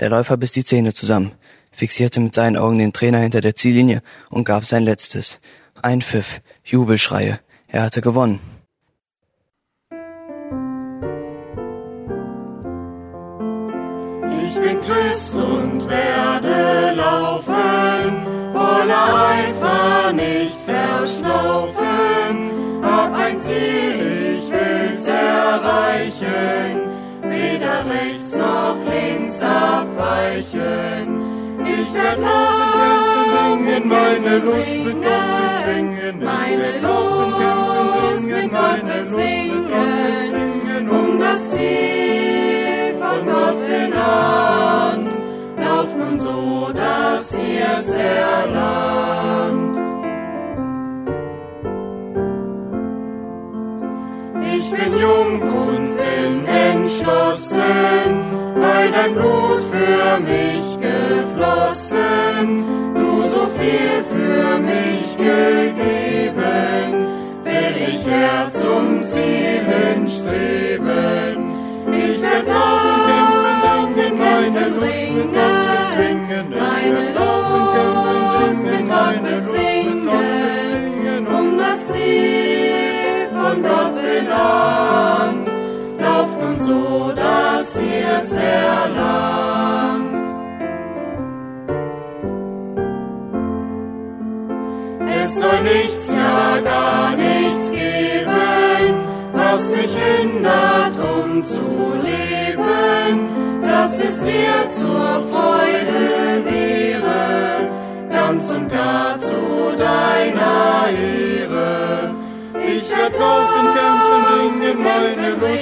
Der 0.00 0.08
Läufer 0.08 0.36
biss 0.36 0.52
die 0.52 0.64
Zähne 0.64 0.94
zusammen, 0.94 1.32
fixierte 1.70 2.20
mit 2.20 2.34
seinen 2.34 2.56
Augen 2.56 2.78
den 2.78 2.92
Trainer 2.92 3.18
hinter 3.18 3.40
der 3.40 3.56
Ziellinie 3.56 4.02
und 4.30 4.44
gab 4.44 4.64
sein 4.64 4.84
Letztes. 4.84 5.38
Ein 5.82 6.00
Pfiff, 6.00 6.40
Jubelschreie. 6.64 7.40
Er 7.70 7.82
hatte 7.82 8.00
gewonnen. 8.00 8.40
Ich 14.46 14.54
bin 14.54 14.80
Christ 14.80 15.34
und 15.34 15.86
werde 15.88 16.94
laufen, 16.96 18.26
voller 18.54 19.28
Eifer 19.28 20.12
nicht 20.14 20.56
verschnaufen. 20.64 22.50
Hab 22.82 23.12
ein 23.12 23.38
Ziel, 23.38 24.38
ich 24.38 24.50
will's 24.50 25.06
erreichen, 25.06 26.88
weder 27.22 27.84
rechts 27.84 28.34
noch 28.34 28.76
links 28.86 29.42
abweichen. 29.42 31.20
Ich 31.64 31.92
werd 31.92 32.18
laufen, 32.18 32.77
kämpfen, 33.48 33.88
meine 33.88 34.38
Lust 34.38 34.72
mit 34.72 35.02
Gott 35.02 35.28
bezwingen. 35.42 36.24
Meine 36.24 36.80
Lust 36.80 38.26
mit 38.26 38.50
Gott 38.50 38.82
bezwingen, 38.86 39.66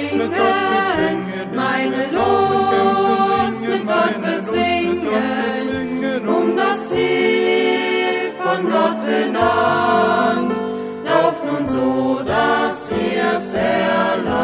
bezwingen. 0.05 1.53
Meine 1.53 2.11
Lust 2.11 3.61
mit 3.61 3.85
Gott 3.85 4.21
bezwingen, 4.21 6.27
um 6.27 6.57
das 6.57 6.89
Ziel 6.89 8.31
von 8.41 8.69
Gott 8.69 9.01
benannt. 9.01 10.55
Lauf 11.03 11.43
nun 11.43 11.67
so, 11.67 12.21
dass 12.25 12.89
ihr's 12.91 13.53
erlangt. 13.53 14.37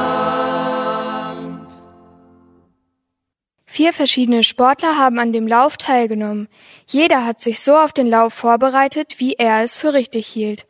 Vier 3.66 3.94
verschiedene 3.94 4.44
Sportler 4.44 4.98
haben 4.98 5.20
an 5.20 5.34
dem 5.34 5.48
Lauf 5.48 5.78
teilgenommen. 5.78 6.48
Jeder 6.88 7.26
hat 7.26 7.42
sich 7.42 7.60
so 7.60 7.76
auf 7.76 7.92
den 7.92 8.08
Lauf 8.08 8.34
vorbereitet, 8.34 9.16
wie 9.18 9.34
er 9.34 9.64
es 9.64 9.76
für 9.76 9.94
richtig 9.94 10.28
hielt. 10.28 10.68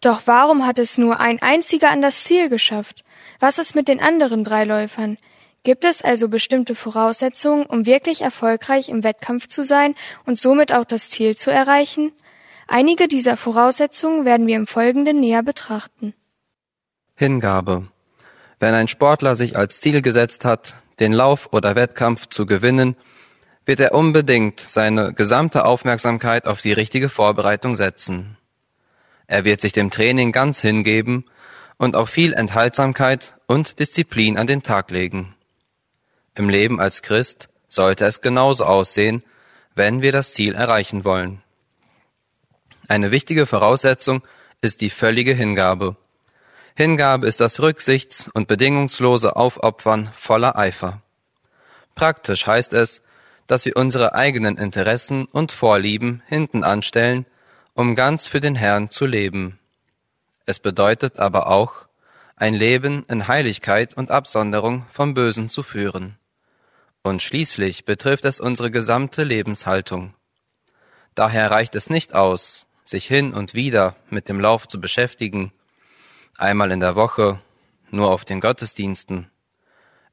Doch 0.00 0.22
warum 0.26 0.66
hat 0.66 0.78
es 0.78 0.98
nur 0.98 1.18
ein 1.18 1.42
einziger 1.42 1.90
an 1.90 2.02
das 2.02 2.24
Ziel 2.24 2.48
geschafft? 2.48 3.03
Was 3.44 3.58
ist 3.58 3.74
mit 3.74 3.88
den 3.88 4.00
anderen 4.00 4.42
drei 4.42 4.64
Läufern? 4.64 5.18
Gibt 5.64 5.84
es 5.84 6.00
also 6.00 6.28
bestimmte 6.28 6.74
Voraussetzungen, 6.74 7.66
um 7.66 7.84
wirklich 7.84 8.22
erfolgreich 8.22 8.88
im 8.88 9.04
Wettkampf 9.04 9.48
zu 9.48 9.64
sein 9.64 9.94
und 10.24 10.38
somit 10.38 10.72
auch 10.72 10.86
das 10.86 11.10
Ziel 11.10 11.36
zu 11.36 11.50
erreichen? 11.50 12.12
Einige 12.68 13.06
dieser 13.06 13.36
Voraussetzungen 13.36 14.24
werden 14.24 14.46
wir 14.46 14.56
im 14.56 14.66
Folgenden 14.66 15.20
näher 15.20 15.42
betrachten. 15.42 16.14
Hingabe. 17.16 17.86
Wenn 18.60 18.74
ein 18.74 18.88
Sportler 18.88 19.36
sich 19.36 19.58
als 19.58 19.78
Ziel 19.82 20.00
gesetzt 20.00 20.46
hat, 20.46 20.76
den 20.98 21.12
Lauf 21.12 21.50
oder 21.52 21.76
Wettkampf 21.76 22.28
zu 22.28 22.46
gewinnen, 22.46 22.96
wird 23.66 23.78
er 23.78 23.92
unbedingt 23.92 24.58
seine 24.58 25.12
gesamte 25.12 25.66
Aufmerksamkeit 25.66 26.46
auf 26.46 26.62
die 26.62 26.72
richtige 26.72 27.10
Vorbereitung 27.10 27.76
setzen. 27.76 28.38
Er 29.26 29.44
wird 29.44 29.60
sich 29.60 29.74
dem 29.74 29.90
Training 29.90 30.32
ganz 30.32 30.62
hingeben 30.62 31.26
und 31.84 31.96
auch 31.96 32.08
viel 32.08 32.32
Enthaltsamkeit 32.32 33.36
und 33.46 33.78
Disziplin 33.78 34.36
an 34.38 34.46
den 34.46 34.62
Tag 34.62 34.90
legen. 34.90 35.34
Im 36.34 36.48
Leben 36.48 36.80
als 36.80 37.02
Christ 37.02 37.48
sollte 37.68 38.06
es 38.06 38.20
genauso 38.20 38.64
aussehen, 38.64 39.22
wenn 39.74 40.02
wir 40.02 40.10
das 40.10 40.32
Ziel 40.32 40.54
erreichen 40.54 41.04
wollen. 41.04 41.42
Eine 42.88 43.10
wichtige 43.10 43.46
Voraussetzung 43.46 44.22
ist 44.60 44.80
die 44.80 44.90
völlige 44.90 45.34
Hingabe. 45.34 45.96
Hingabe 46.74 47.26
ist 47.26 47.40
das 47.40 47.60
Rücksichts- 47.60 48.28
und 48.34 48.48
bedingungslose 48.48 49.36
Aufopfern 49.36 50.10
voller 50.12 50.58
Eifer. 50.58 51.02
Praktisch 51.94 52.46
heißt 52.46 52.72
es, 52.72 53.02
dass 53.46 53.64
wir 53.64 53.76
unsere 53.76 54.14
eigenen 54.14 54.56
Interessen 54.56 55.26
und 55.26 55.52
Vorlieben 55.52 56.22
hinten 56.26 56.64
anstellen 56.64 57.26
um 57.74 57.96
ganz 57.96 58.28
für 58.28 58.40
den 58.40 58.54
Herrn 58.54 58.88
zu 58.90 59.04
leben. 59.04 59.58
Es 60.46 60.58
bedeutet 60.58 61.18
aber 61.18 61.46
auch, 61.48 61.86
ein 62.36 62.54
Leben 62.54 63.04
in 63.08 63.28
Heiligkeit 63.28 63.94
und 63.94 64.10
Absonderung 64.10 64.86
vom 64.90 65.14
Bösen 65.14 65.48
zu 65.48 65.62
führen. 65.62 66.18
Und 67.02 67.22
schließlich 67.22 67.84
betrifft 67.84 68.24
es 68.24 68.40
unsere 68.40 68.70
gesamte 68.70 69.24
Lebenshaltung. 69.24 70.14
Daher 71.14 71.50
reicht 71.50 71.74
es 71.74 71.90
nicht 71.90 72.14
aus, 72.14 72.66
sich 72.84 73.06
hin 73.06 73.32
und 73.32 73.54
wieder 73.54 73.96
mit 74.10 74.28
dem 74.28 74.40
Lauf 74.40 74.66
zu 74.68 74.80
beschäftigen, 74.80 75.52
einmal 76.36 76.72
in 76.72 76.80
der 76.80 76.96
Woche, 76.96 77.40
nur 77.90 78.10
auf 78.10 78.24
den 78.24 78.40
Gottesdiensten. 78.40 79.30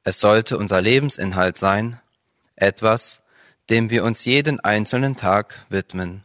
Es 0.04 0.20
sollte 0.20 0.56
unser 0.56 0.80
Lebensinhalt 0.80 1.58
sein, 1.58 2.00
etwas, 2.56 3.22
dem 3.70 3.90
wir 3.90 4.04
uns 4.04 4.24
jeden 4.24 4.60
einzelnen 4.60 5.16
Tag 5.16 5.66
widmen. 5.68 6.24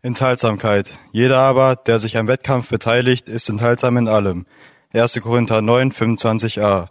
Enthaltsamkeit. 0.00 0.96
Jeder 1.10 1.38
aber, 1.38 1.74
der 1.74 1.98
sich 1.98 2.16
am 2.16 2.28
Wettkampf 2.28 2.68
beteiligt, 2.68 3.28
ist 3.28 3.48
enthaltsam 3.48 3.96
in 3.96 4.06
allem. 4.06 4.46
1. 4.92 5.18
Korinther 5.20 5.60
9, 5.60 5.90
25a. 5.90 6.86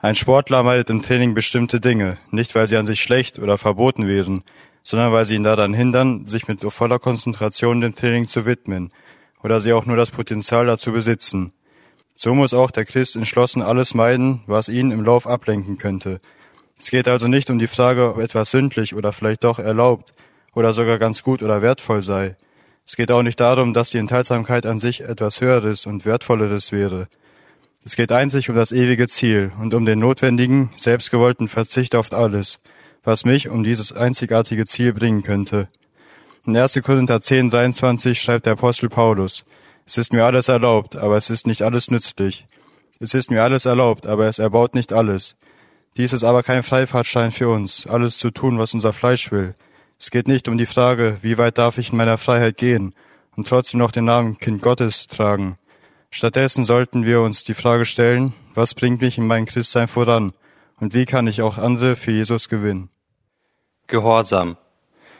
Ein 0.00 0.16
Sportler 0.16 0.64
meidet 0.64 0.90
im 0.90 1.00
Training 1.00 1.34
bestimmte 1.34 1.80
Dinge, 1.80 2.18
nicht 2.32 2.56
weil 2.56 2.66
sie 2.66 2.76
an 2.76 2.86
sich 2.86 3.00
schlecht 3.02 3.38
oder 3.38 3.56
verboten 3.56 4.08
wären, 4.08 4.42
sondern 4.82 5.12
weil 5.12 5.26
sie 5.26 5.36
ihn 5.36 5.44
daran 5.44 5.74
hindern, 5.74 6.26
sich 6.26 6.48
mit 6.48 6.60
voller 6.60 6.98
Konzentration 6.98 7.80
dem 7.80 7.94
Training 7.94 8.26
zu 8.26 8.44
widmen 8.46 8.90
oder 9.44 9.60
sie 9.60 9.72
auch 9.72 9.86
nur 9.86 9.96
das 9.96 10.10
Potenzial 10.10 10.66
dazu 10.66 10.90
besitzen. 10.90 11.52
So 12.16 12.34
muss 12.34 12.52
auch 12.52 12.72
der 12.72 12.84
Christ 12.84 13.14
entschlossen 13.14 13.62
alles 13.62 13.94
meiden, 13.94 14.42
was 14.46 14.68
ihn 14.68 14.90
im 14.90 15.04
Lauf 15.04 15.28
ablenken 15.28 15.78
könnte. 15.78 16.20
Es 16.80 16.90
geht 16.90 17.06
also 17.06 17.28
nicht 17.28 17.48
um 17.48 17.60
die 17.60 17.68
Frage, 17.68 18.10
ob 18.10 18.18
etwas 18.18 18.50
sündlich 18.50 18.96
oder 18.96 19.12
vielleicht 19.12 19.44
doch 19.44 19.60
erlaubt 19.60 20.12
oder 20.54 20.72
sogar 20.72 20.98
ganz 20.98 21.22
gut 21.22 21.42
oder 21.42 21.62
wertvoll 21.62 22.02
sei. 22.02 22.36
Es 22.86 22.96
geht 22.96 23.12
auch 23.12 23.22
nicht 23.22 23.38
darum, 23.40 23.72
dass 23.74 23.90
die 23.90 23.98
Enthaltsamkeit 23.98 24.66
an 24.66 24.80
sich 24.80 25.02
etwas 25.02 25.40
Höheres 25.40 25.86
und 25.86 26.04
Wertvolleres 26.04 26.72
wäre. 26.72 27.08
Es 27.84 27.96
geht 27.96 28.12
einzig 28.12 28.50
um 28.50 28.56
das 28.56 28.72
ewige 28.72 29.08
Ziel 29.08 29.52
und 29.60 29.72
um 29.74 29.84
den 29.84 29.98
notwendigen, 29.98 30.70
selbstgewollten 30.76 31.48
Verzicht 31.48 31.94
auf 31.94 32.12
alles, 32.12 32.58
was 33.04 33.24
mich 33.24 33.48
um 33.48 33.64
dieses 33.64 33.92
einzigartige 33.92 34.66
Ziel 34.66 34.92
bringen 34.92 35.22
könnte. 35.22 35.68
In 36.46 36.56
1. 36.56 36.80
Korinther 36.82 37.20
10, 37.20 37.50
23 37.50 38.20
schreibt 38.20 38.46
der 38.46 38.54
Apostel 38.54 38.88
Paulus, 38.88 39.44
es 39.86 39.96
ist 39.96 40.12
mir 40.12 40.24
alles 40.24 40.48
erlaubt, 40.48 40.96
aber 40.96 41.16
es 41.16 41.30
ist 41.30 41.46
nicht 41.46 41.62
alles 41.62 41.90
nützlich. 41.90 42.46
Es 43.00 43.14
ist 43.14 43.30
mir 43.30 43.42
alles 43.42 43.64
erlaubt, 43.64 44.06
aber 44.06 44.28
es 44.28 44.38
erbaut 44.38 44.74
nicht 44.74 44.92
alles. 44.92 45.36
Dies 45.96 46.12
ist 46.12 46.22
aber 46.22 46.42
kein 46.42 46.62
Freifahrtschein 46.62 47.32
für 47.32 47.48
uns, 47.48 47.86
alles 47.86 48.18
zu 48.18 48.30
tun, 48.30 48.58
was 48.58 48.74
unser 48.74 48.92
Fleisch 48.92 49.32
will. 49.32 49.54
Es 50.00 50.10
geht 50.10 50.28
nicht 50.28 50.48
um 50.48 50.56
die 50.56 50.64
Frage, 50.64 51.18
wie 51.20 51.36
weit 51.36 51.58
darf 51.58 51.76
ich 51.76 51.90
in 51.90 51.98
meiner 51.98 52.16
Freiheit 52.16 52.56
gehen 52.56 52.94
und 53.36 53.46
trotzdem 53.46 53.78
noch 53.78 53.90
den 53.92 54.06
Namen 54.06 54.38
Kind 54.38 54.62
Gottes 54.62 55.06
tragen. 55.08 55.58
Stattdessen 56.10 56.64
sollten 56.64 57.04
wir 57.04 57.20
uns 57.20 57.44
die 57.44 57.52
Frage 57.52 57.84
stellen, 57.84 58.32
was 58.54 58.74
bringt 58.74 59.02
mich 59.02 59.18
in 59.18 59.26
meinem 59.26 59.44
Christsein 59.44 59.88
voran 59.88 60.32
und 60.80 60.94
wie 60.94 61.04
kann 61.04 61.26
ich 61.26 61.42
auch 61.42 61.58
andere 61.58 61.96
für 61.96 62.12
Jesus 62.12 62.48
gewinnen? 62.48 62.88
Gehorsam. 63.88 64.56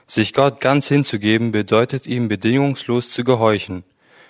Sich 0.07 0.33
Gott 0.33 0.61
ganz 0.61 0.89
hinzugeben 0.89 1.53
bedeutet 1.53 2.07
ihm 2.07 2.29
bedingungslos 2.29 3.11
zu 3.11 3.23
gehorchen. 3.23 3.85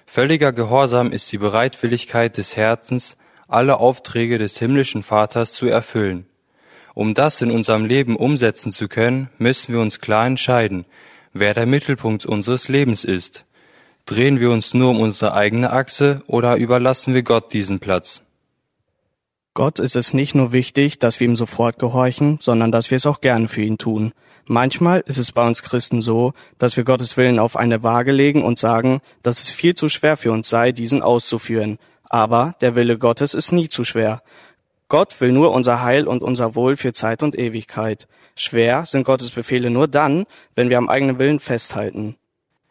Völliger 0.04 0.52
Gehorsam 0.52 1.12
ist 1.12 1.30
die 1.30 1.38
Bereitwilligkeit 1.38 2.36
des 2.36 2.56
Herzens, 2.56 3.16
alle 3.46 3.76
Aufträge 3.76 4.38
des 4.38 4.58
himmlischen 4.58 5.04
Vaters 5.04 5.52
zu 5.52 5.68
erfüllen. 5.68 6.26
Um 6.94 7.14
das 7.14 7.40
in 7.40 7.50
unserem 7.50 7.84
Leben 7.84 8.16
umsetzen 8.16 8.72
zu 8.72 8.88
können, 8.88 9.28
müssen 9.38 9.72
wir 9.72 9.80
uns 9.80 10.00
klar 10.00 10.26
entscheiden, 10.26 10.84
wer 11.32 11.54
der 11.54 11.66
Mittelpunkt 11.66 12.26
unseres 12.26 12.68
Lebens 12.68 13.04
ist. 13.04 13.44
Drehen 14.06 14.40
wir 14.40 14.50
uns 14.50 14.74
nur 14.74 14.90
um 14.90 15.00
unsere 15.00 15.34
eigene 15.34 15.72
Achse 15.72 16.22
oder 16.26 16.56
überlassen 16.56 17.14
wir 17.14 17.22
Gott 17.22 17.52
diesen 17.52 17.78
Platz? 17.78 18.22
Gott 19.54 19.78
ist 19.78 19.96
es 19.96 20.14
nicht 20.14 20.34
nur 20.34 20.52
wichtig, 20.52 20.98
dass 20.98 21.20
wir 21.20 21.26
ihm 21.26 21.36
sofort 21.36 21.78
gehorchen, 21.78 22.38
sondern 22.40 22.70
dass 22.70 22.90
wir 22.90 22.96
es 22.96 23.06
auch 23.06 23.20
gerne 23.20 23.48
für 23.48 23.62
ihn 23.62 23.78
tun. 23.78 24.12
Manchmal 24.46 25.00
ist 25.06 25.18
es 25.18 25.32
bei 25.32 25.46
uns 25.46 25.62
Christen 25.62 26.02
so, 26.02 26.32
dass 26.58 26.76
wir 26.76 26.84
Gottes 26.84 27.16
Willen 27.16 27.38
auf 27.38 27.56
eine 27.56 27.82
Waage 27.82 28.12
legen 28.12 28.42
und 28.44 28.58
sagen, 28.58 29.00
dass 29.22 29.42
es 29.42 29.50
viel 29.50 29.74
zu 29.74 29.88
schwer 29.88 30.16
für 30.16 30.32
uns 30.32 30.48
sei, 30.48 30.72
diesen 30.72 31.02
auszuführen. 31.02 31.78
Aber 32.04 32.54
der 32.60 32.74
Wille 32.74 32.98
Gottes 32.98 33.34
ist 33.34 33.52
nie 33.52 33.68
zu 33.68 33.84
schwer. 33.84 34.22
Gott 34.90 35.20
will 35.20 35.30
nur 35.30 35.52
unser 35.52 35.82
Heil 35.82 36.08
und 36.08 36.22
unser 36.22 36.56
Wohl 36.56 36.76
für 36.76 36.92
Zeit 36.92 37.22
und 37.22 37.38
Ewigkeit. 37.38 38.08
Schwer 38.34 38.84
sind 38.86 39.04
Gottes 39.04 39.30
Befehle 39.30 39.70
nur 39.70 39.86
dann, 39.86 40.26
wenn 40.56 40.68
wir 40.68 40.78
am 40.78 40.88
eigenen 40.88 41.20
Willen 41.20 41.38
festhalten. 41.38 42.16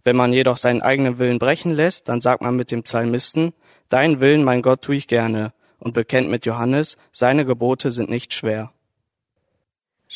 Wenn 0.04 0.18
man 0.18 0.34
jedoch 0.34 0.58
seinen 0.58 0.82
eigenen 0.82 1.18
Willen 1.18 1.40
brechen 1.40 1.72
lässt, 1.72 2.10
dann 2.10 2.20
sagt 2.20 2.42
man 2.42 2.58
mit 2.58 2.72
dem 2.72 2.84
Psalmisten, 2.84 3.54
Dein 3.88 4.20
Willen, 4.20 4.44
mein 4.44 4.62
Gott, 4.62 4.82
tue 4.82 4.98
ich 4.98 5.08
gerne, 5.08 5.54
und 5.80 5.94
bekennt 5.94 6.30
mit 6.30 6.46
Johannes, 6.46 6.98
seine 7.14 7.46
Gebote 7.46 7.90
sind 7.90 8.10
nicht 8.10 8.34
schwer. 8.34 8.72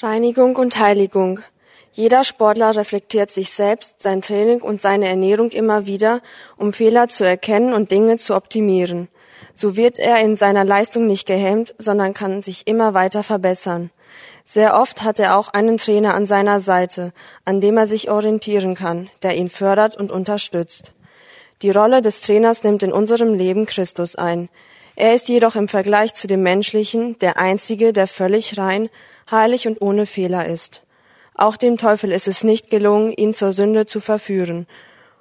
Reinigung 0.02 0.58
und 0.58 0.78
Heiligung. 0.78 1.40
Jeder 1.94 2.26
Sportler 2.26 2.76
reflektiert 2.76 3.32
sich 3.32 3.52
selbst, 3.52 4.02
sein 4.02 4.22
Training 4.22 4.62
und 4.62 4.82
seine 4.82 5.08
Ernährung 5.08 5.52
immer 5.52 5.86
wieder, 5.86 6.22
um 6.58 6.74
Fehler 6.74 7.08
zu 7.08 7.24
erkennen 7.24 7.74
und 7.74 7.92
Dinge 7.92 8.18
zu 8.18 8.36
optimieren. 8.36 9.08
So 9.56 9.76
wird 9.76 10.00
er 10.00 10.20
in 10.20 10.38
seiner 10.38 10.66
Leistung 10.66 11.08
nicht 11.08 11.28
gehemmt, 11.28 11.76
sondern 11.78 12.14
kann 12.14 12.42
sich 12.42 12.68
immer 12.68 12.94
weiter 12.94 13.24
verbessern. 13.24 13.92
Sehr 14.46 14.80
oft 14.80 15.04
hat 15.04 15.20
er 15.20 15.38
auch 15.38 15.50
einen 15.50 15.78
Trainer 15.78 16.16
an 16.16 16.26
seiner 16.26 16.60
Seite, 16.60 17.14
an 17.46 17.62
dem 17.62 17.78
er 17.78 17.88
sich 17.88 18.10
orientieren 18.10 18.76
kann, 18.76 19.10
der 19.22 19.36
ihn 19.38 19.50
fördert 19.50 19.96
und 19.96 20.12
unterstützt. 20.12 20.92
Die 21.62 21.72
Rolle 21.72 22.02
des 22.02 22.22
Trainers 22.22 22.64
nimmt 22.64 22.84
in 22.84 22.92
unserem 22.92 23.36
Leben 23.36 23.66
Christus 23.66 24.16
ein. 24.16 24.50
Er 24.96 25.16
ist 25.16 25.30
jedoch 25.30 25.56
im 25.56 25.68
Vergleich 25.68 26.14
zu 26.14 26.28
dem 26.28 26.44
menschlichen 26.44 27.18
der 27.20 27.38
einzige, 27.38 27.94
der 27.94 28.08
völlig 28.08 28.58
rein, 28.58 28.90
heilig 29.32 29.68
und 29.68 29.82
ohne 29.82 30.06
Fehler 30.06 30.46
ist. 30.46 30.82
Auch 31.36 31.58
dem 31.58 31.78
Teufel 31.78 32.12
ist 32.12 32.28
es 32.28 32.44
nicht 32.44 32.70
gelungen, 32.70 33.12
ihn 33.12 33.34
zur 33.34 33.54
Sünde 33.54 33.86
zu 33.86 34.02
verführen. 34.02 34.68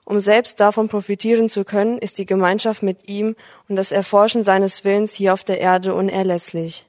Um 0.05 0.21
selbst 0.21 0.59
davon 0.59 0.88
profitieren 0.88 1.49
zu 1.49 1.65
können, 1.65 1.99
ist 1.99 2.19
die 2.19 2.27
Gemeinschaft 2.27 2.83
mit 2.83 3.09
ihm 3.09 3.37
und 3.69 3.77
das 3.77 3.93
Erforschen 3.93 4.43
seines 4.43 4.85
Willens 4.85 5.12
hier 5.12 5.33
auf 5.33 5.45
der 5.45 5.61
Erde 5.61 5.95
unerlässlich. 5.95 6.87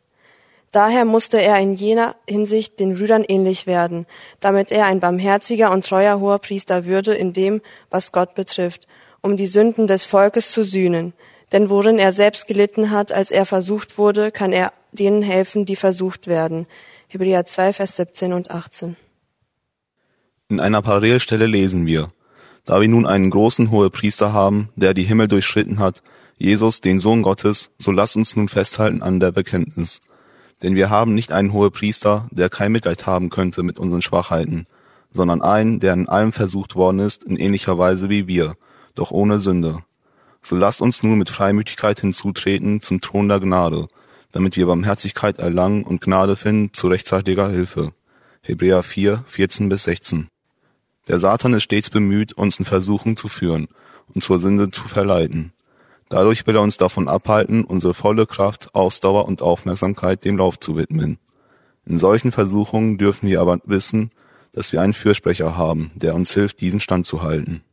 Daher 0.71 1.05
musste 1.05 1.39
er 1.39 1.59
in 1.59 1.75
jener 1.75 2.15
Hinsicht 2.27 2.79
den 2.79 2.95
Brüdern 2.95 3.23
ähnlich 3.23 3.67
werden, 3.67 4.07
damit 4.39 4.71
er 4.71 4.87
ein 4.87 4.99
barmherziger 4.99 5.71
und 5.71 5.85
treuer 5.85 6.19
hoher 6.19 6.39
Priester 6.39 6.85
würde 6.85 7.13
in 7.13 7.31
dem, 7.31 7.61
was 7.91 8.11
Gott 8.11 8.33
betrifft, 8.33 8.87
um 9.21 9.37
die 9.37 9.45
Sünden 9.45 9.85
des 9.85 10.05
Volkes 10.05 10.51
zu 10.51 10.63
sühnen. 10.65 11.13
Denn 11.51 11.69
worin 11.69 11.99
er 11.99 12.11
selbst 12.11 12.47
gelitten 12.47 12.89
hat, 12.89 13.11
als 13.11 13.29
er 13.29 13.45
versucht 13.45 13.99
wurde, 13.99 14.31
kann 14.31 14.51
er 14.51 14.73
denen 14.91 15.21
helfen, 15.21 15.65
die 15.65 15.75
versucht 15.75 16.25
werden. 16.25 16.65
Hebräer 17.07 17.45
2, 17.45 17.73
Vers 17.73 17.95
17 17.97 18.33
und 18.33 18.49
18. 18.49 18.95
In 20.49 20.59
einer 20.59 20.81
Parallelstelle 20.81 21.45
lesen 21.45 21.85
wir, 21.85 22.11
da 22.65 22.79
wir 22.79 22.87
nun 22.87 23.05
einen 23.05 23.29
großen 23.29 23.71
Hohepriester 23.71 24.33
haben, 24.33 24.69
der 24.75 24.93
die 24.93 25.03
Himmel 25.03 25.27
durchschritten 25.27 25.79
hat, 25.79 26.01
Jesus, 26.37 26.81
den 26.81 26.99
Sohn 26.99 27.21
Gottes, 27.21 27.71
so 27.77 27.91
lasst 27.91 28.15
uns 28.15 28.35
nun 28.35 28.49
festhalten 28.49 29.01
an 29.01 29.19
der 29.19 29.31
Bekenntnis. 29.31 30.01
Denn 30.61 30.75
wir 30.75 30.89
haben 30.89 31.13
nicht 31.13 31.31
einen 31.31 31.53
Hohepriester, 31.53 32.27
der 32.31 32.49
kein 32.49 32.71
Mitleid 32.71 33.05
haben 33.05 33.29
könnte 33.29 33.63
mit 33.63 33.79
unseren 33.79 34.01
Schwachheiten, 34.01 34.65
sondern 35.11 35.41
einen, 35.41 35.79
der 35.79 35.93
in 35.93 36.09
allem 36.09 36.31
versucht 36.31 36.75
worden 36.75 36.99
ist, 36.99 37.23
in 37.23 37.37
ähnlicher 37.37 37.77
Weise 37.77 38.09
wie 38.09 38.27
wir, 38.27 38.55
doch 38.95 39.11
ohne 39.11 39.39
Sünde. 39.39 39.83
So 40.41 40.55
lasst 40.55 40.81
uns 40.81 41.03
nun 41.03 41.17
mit 41.17 41.29
Freimütigkeit 41.29 41.99
hinzutreten 41.99 42.81
zum 42.81 43.01
Thron 43.01 43.27
der 43.27 43.39
Gnade, 43.39 43.87
damit 44.31 44.57
wir 44.57 44.65
Barmherzigkeit 44.65 45.39
erlangen 45.39 45.83
und 45.83 46.01
Gnade 46.01 46.35
finden 46.35 46.73
zu 46.73 46.87
rechtzeitiger 46.87 47.49
Hilfe. 47.49 47.93
Hebräer 48.41 48.83
4, 48.83 49.23
14 49.27 49.69
bis 49.69 49.83
16. 49.83 50.27
Der 51.07 51.19
Satan 51.19 51.53
ist 51.53 51.63
stets 51.63 51.89
bemüht, 51.89 52.33
uns 52.33 52.59
in 52.59 52.65
Versuchung 52.65 53.17
zu 53.17 53.27
führen 53.27 53.67
und 54.13 54.23
zur 54.23 54.39
Sünde 54.39 54.71
zu 54.71 54.87
verleiten. 54.87 55.53
Dadurch 56.09 56.45
will 56.45 56.55
er 56.55 56.61
uns 56.61 56.77
davon 56.77 57.07
abhalten, 57.07 57.63
unsere 57.63 57.93
volle 57.93 58.25
Kraft, 58.25 58.73
Ausdauer 58.75 59.25
und 59.25 59.41
Aufmerksamkeit 59.41 60.23
dem 60.23 60.37
Lauf 60.37 60.59
zu 60.59 60.75
widmen. 60.75 61.17
In 61.85 61.97
solchen 61.97 62.31
Versuchungen 62.31 62.97
dürfen 62.97 63.27
wir 63.27 63.41
aber 63.41 63.59
wissen, 63.65 64.11
dass 64.53 64.71
wir 64.71 64.81
einen 64.81 64.93
Fürsprecher 64.93 65.57
haben, 65.57 65.91
der 65.95 66.15
uns 66.15 66.33
hilft, 66.33 66.61
diesen 66.61 66.79
Stand 66.79 67.05
zu 67.05 67.23
halten. 67.23 67.63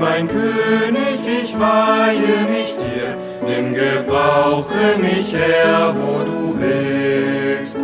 Mein 0.00 0.28
König, 0.28 1.20
ich 1.42 1.54
weihe 1.60 2.46
mich 2.50 2.74
dir, 2.74 3.16
nimm 3.46 3.74
gebrauche 3.74 4.98
mich 4.98 5.34
her, 5.34 5.94
wo 5.94 6.24
du 6.24 6.58
willst. 6.58 7.76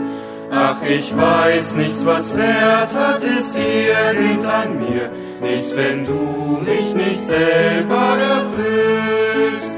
Ach, 0.50 0.76
ich 0.88 1.14
weiß 1.14 1.74
nichts, 1.74 2.04
was 2.06 2.34
Wert 2.36 2.94
hat, 2.94 3.22
ist 3.22 3.54
irgend 3.54 4.46
an 4.46 4.78
mir, 4.78 5.10
nichts, 5.42 5.76
wenn 5.76 6.06
du 6.06 6.62
mich 6.64 6.94
nicht 6.94 7.26
selber 7.26 8.16
erfüllst. 8.18 9.72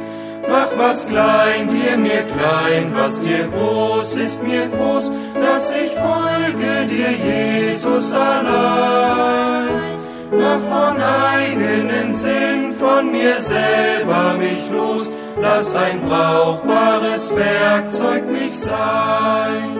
Mach 0.48 0.70
was 0.78 1.06
klein, 1.08 1.68
dir 1.68 1.98
mir 1.98 2.22
klein, 2.22 2.92
was 2.94 3.20
dir 3.20 3.48
groß 3.48 4.14
ist 4.14 4.42
mir 4.42 4.68
groß, 4.68 5.10
dass 5.34 5.70
ich 5.70 5.92
folge 5.92 6.86
dir, 6.88 7.10
Jesus 7.10 8.12
allein. 8.12 9.97
Mach 10.30 10.60
von 10.60 11.00
eigenen 11.00 12.14
Sinn, 12.14 12.74
von 12.78 13.10
mir 13.10 13.40
selber 13.40 14.34
mich 14.38 14.70
los, 14.70 15.16
lass 15.40 15.74
ein 15.74 16.02
brauchbares 16.02 17.34
Werkzeug 17.34 18.26
mich 18.30 18.58
sein. 18.58 19.78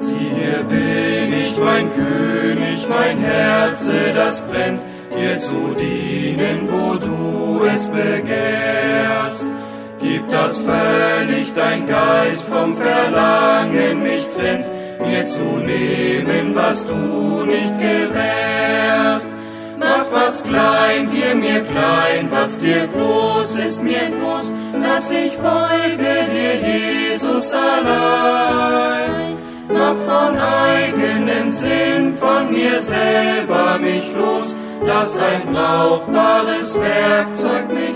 Hier 0.00 0.62
bin 0.64 1.32
ich, 1.32 1.58
mein 1.58 1.90
König, 1.92 2.88
mein 2.88 3.18
Herze, 3.18 4.14
das 4.14 4.40
brennt, 4.46 4.80
dir 5.14 5.36
zu 5.38 5.74
dienen, 5.78 6.68
wo 6.70 6.96
du 6.96 7.64
es 7.66 7.86
begehrst. 7.88 9.44
Gib 10.00 10.28
das 10.28 10.58
völlig 10.58 11.52
dein 11.54 11.86
Geist 11.86 12.44
vom 12.44 12.74
Verlangen 12.74 14.02
mich 14.02 14.26
trennt, 14.32 14.70
mir 15.00 15.24
zu 15.24 15.58
nehmen, 15.64 16.54
was 16.54 16.86
du 16.86 17.44
nicht 17.46 17.74
gewährst. 17.74 19.28
Mach 19.78 20.06
was 20.10 20.42
klein, 20.42 21.06
dir 21.06 21.34
mir 21.34 21.62
klein, 21.62 22.28
was 22.30 22.58
dir 22.58 22.88
groß 22.88 23.54
ist 23.66 23.82
mir 23.82 24.10
groß, 24.10 24.52
dass 24.82 25.10
ich 25.10 25.34
folge 25.36 26.14
dir, 26.34 26.54
Jesus 26.68 27.52
allein. 27.52 29.36
Mach 29.68 29.96
von 30.10 30.36
eigenem 30.36 31.52
Sinn, 31.52 32.16
von 32.18 32.52
mir 32.52 32.82
selber 32.82 33.78
mich 33.78 34.12
los, 34.14 34.58
lass 34.84 35.16
ein 35.18 35.52
brauchbares 35.52 36.74
Werkzeug 36.74 37.72
mich 37.72 37.87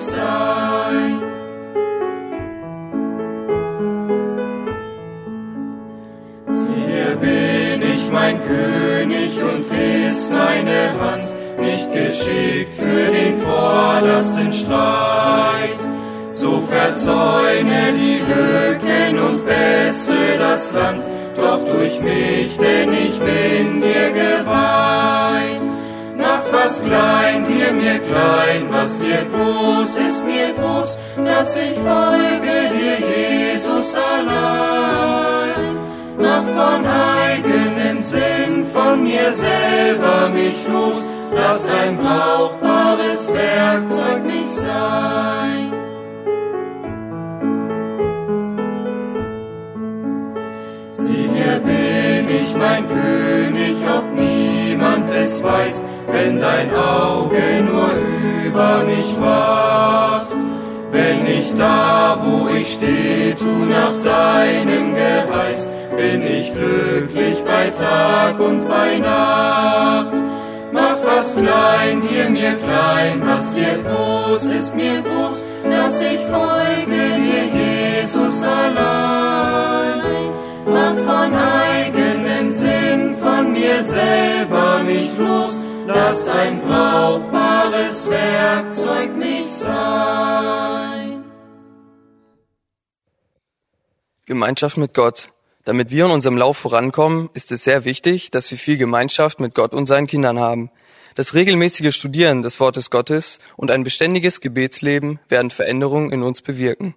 geschickt 12.33 12.75
für 12.77 13.13
den 13.13 13.41
vordersten 13.41 14.53
Streit. 14.53 15.83
So 16.31 16.63
verzäune 16.63 17.93
die 17.95 18.19
Lücken 18.19 19.19
und 19.19 19.47
besse 19.47 20.39
das 20.39 20.73
Land, 20.73 21.03
doch 21.37 21.65
durch 21.65 22.01
mich, 22.01 22.57
denn 22.59 22.93
ich 22.93 23.19
bin 23.19 23.81
dir 23.81 24.11
geweiht. 24.13 25.63
Mach 26.17 26.43
was 26.53 26.83
klein, 26.83 27.45
dir 27.45 27.73
mir 27.73 27.99
klein, 28.01 28.67
was 28.71 28.99
dir 28.99 29.27
groß 29.33 29.97
ist 30.09 30.25
mir 30.25 30.53
groß, 30.55 30.97
dass 31.25 31.57
ich 31.57 31.79
folge 31.79 32.71
dir, 32.77 32.99
Jesus 33.15 33.95
allein. 33.95 35.77
Mach 36.19 36.45
von 36.57 36.87
eigenem 36.87 38.03
Sinn, 38.03 38.65
von 38.73 39.03
mir 39.03 39.33
selber 39.33 40.29
mich 40.29 40.67
los, 40.71 41.12
lass 41.35 41.67
ein 41.71 41.99
brauchbares 41.99 43.29
Werkzeug 43.33 44.25
mich 44.25 44.51
sein. 44.51 45.73
Hier 51.43 51.61
bin 51.61 52.29
ich 52.31 52.57
mein 52.57 52.87
König, 52.89 53.77
ob 53.87 54.05
niemand 54.15 55.11
es 55.11 55.43
weiß, 55.43 55.85
wenn 56.11 56.39
dein 56.39 56.71
Auge 56.73 57.63
nur 57.63 57.91
über 58.47 58.85
mich 58.85 59.21
wacht. 59.21 60.39
Wenn 60.93 61.27
ich 61.27 61.53
da, 61.55 62.17
wo 62.23 62.49
ich 62.49 62.75
steh, 62.75 63.35
tu 63.35 63.65
nach 63.65 63.99
deinem 64.03 64.95
Geheiß, 64.95 65.71
bin 65.97 66.23
ich 66.23 66.53
glücklich 66.53 67.43
bei 67.45 67.71
Tag 67.71 68.39
und 68.39 68.69
bei 68.69 68.99
Nacht. 68.99 70.32
Was 71.33 71.43
klein, 71.43 72.01
dir 72.03 72.29
mir 72.29 72.57
klein, 72.57 73.23
was 73.25 73.55
dir 73.55 73.83
groß 73.83 74.45
ist 74.45 74.75
mir 74.75 75.01
groß, 75.01 75.45
dass 75.65 76.01
ich 76.03 76.21
folge 76.21 77.03
dir, 77.25 77.45
Jesus 77.59 78.43
allein. 78.43 80.31
Mach 80.67 80.95
von 80.95 81.35
eigenem 81.35 82.53
Sinn, 82.53 83.17
von 83.19 83.51
mir 83.51 83.83
selber 83.83 84.83
mich 84.85 85.17
los, 85.17 85.55
lass 85.87 86.29
ein 86.29 86.61
brauchbares 86.61 88.11
Werkzeug 88.11 89.17
mich 89.17 89.49
sein. 89.49 91.25
Gemeinschaft 94.27 94.77
mit 94.77 94.93
Gott. 94.93 95.31
Damit 95.65 95.91
wir 95.91 96.07
in 96.07 96.11
unserem 96.11 96.37
Lauf 96.37 96.59
vorankommen, 96.59 97.31
ist 97.33 97.53
es 97.53 97.65
sehr 97.65 97.87
wichtig, 97.87 98.33
dass 98.33 98.51
wir 98.51 98.59
viel 98.59 98.77
Gemeinschaft 98.77 99.41
mit 99.41 99.55
Gott 99.55 99.75
und 99.75 99.87
seinen 99.87 100.09
Kindern 100.09 100.39
haben. 100.39 100.71
Das 101.15 101.35
regelmäßige 101.35 101.95
Studieren 101.95 102.43
des 102.43 102.59
Wortes 102.61 102.91
Gottes 102.91 103.39
und 103.57 103.71
ein 103.71 103.85
beständiges 103.85 104.41
Gebetsleben 104.41 105.21
werden 105.29 105.51
Veränderungen 105.51 106.11
in 106.11 106.23
uns 106.23 106.43
bewirken. 106.43 106.95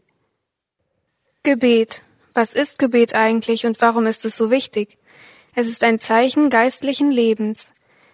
Gebet. 1.44 2.02
Was 2.34 2.54
ist 2.54 2.80
Gebet 2.80 3.16
eigentlich 3.16 3.66
und 3.66 3.80
warum 3.82 4.06
ist 4.08 4.26
es 4.26 4.36
so 4.36 4.52
wichtig? 4.52 4.98
Es 5.54 5.70
ist 5.70 5.84
ein 5.84 6.00
Zeichen 6.00 6.50
geistlichen 6.50 7.12
Lebens. 7.12 7.72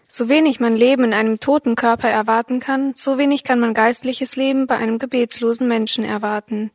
So 0.07 0.27
wenig 0.27 0.59
man 0.59 0.75
Leben 0.75 1.05
in 1.05 1.13
einem 1.13 1.39
toten 1.39 1.75
Körper 1.75 2.09
erwarten 2.09 2.59
kann, 2.59 2.93
so 2.95 3.17
wenig 3.17 3.43
kann 3.43 3.59
man 3.59 3.73
geistliches 3.73 4.35
Leben 4.35 4.67
bei 4.67 4.75
einem 4.75 4.99
gebetslosen 4.99 5.67
Menschen 5.67 6.03
erwarten. 6.03 6.71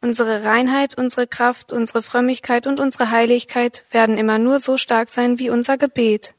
Unsere 0.00 0.44
Reinheit, 0.44 0.96
unsere 0.98 1.26
Kraft, 1.26 1.72
unsere 1.72 2.02
Frömmigkeit 2.02 2.66
und 2.66 2.80
unsere 2.80 3.10
Heiligkeit 3.10 3.84
werden 3.90 4.18
immer 4.18 4.38
nur 4.38 4.58
so 4.58 4.76
stark 4.76 5.08
sein 5.08 5.38
wie 5.38 5.50
unser 5.50 5.78
Gebet. 5.78 6.34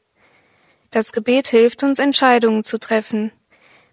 Das 0.90 1.12
Gebet 1.12 1.48
hilft 1.48 1.84
uns, 1.84 1.98
Entscheidungen 1.98 2.64
zu 2.64 2.78
treffen. 2.78 3.30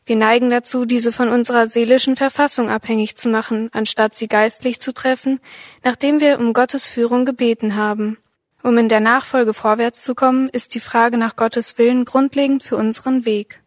Wir 0.06 0.16
neigen 0.16 0.50
dazu, 0.50 0.86
diese 0.86 1.12
von 1.12 1.30
unserer 1.30 1.68
seelischen 1.68 2.16
Verfassung 2.16 2.70
abhängig 2.70 3.18
zu 3.18 3.30
machen, 3.30 3.70
anstatt 3.74 4.16
sie 4.16 4.28
geistlich 4.28 4.80
zu 4.80 4.94
treffen, 4.94 5.40
nachdem 5.84 6.22
wir 6.22 6.40
um 6.40 6.54
Gottes 6.54 6.88
Führung 6.88 7.26
gebeten 7.26 7.76
haben. 7.76 8.18
Um 8.64 8.78
in 8.78 8.90
der 8.90 9.02
Nachfolge 9.02 9.54
vorwärts 9.54 10.02
zu 10.02 10.16
kommen, 10.16 10.50
ist 10.50 10.74
die 10.74 10.80
Frage 10.80 11.18
nach 11.18 11.36
Gottes 11.36 11.78
Willen 11.78 12.06
grundlegend 12.06 12.64
für 12.64 12.78
unseren 12.78 13.26
Weg. 13.26 13.62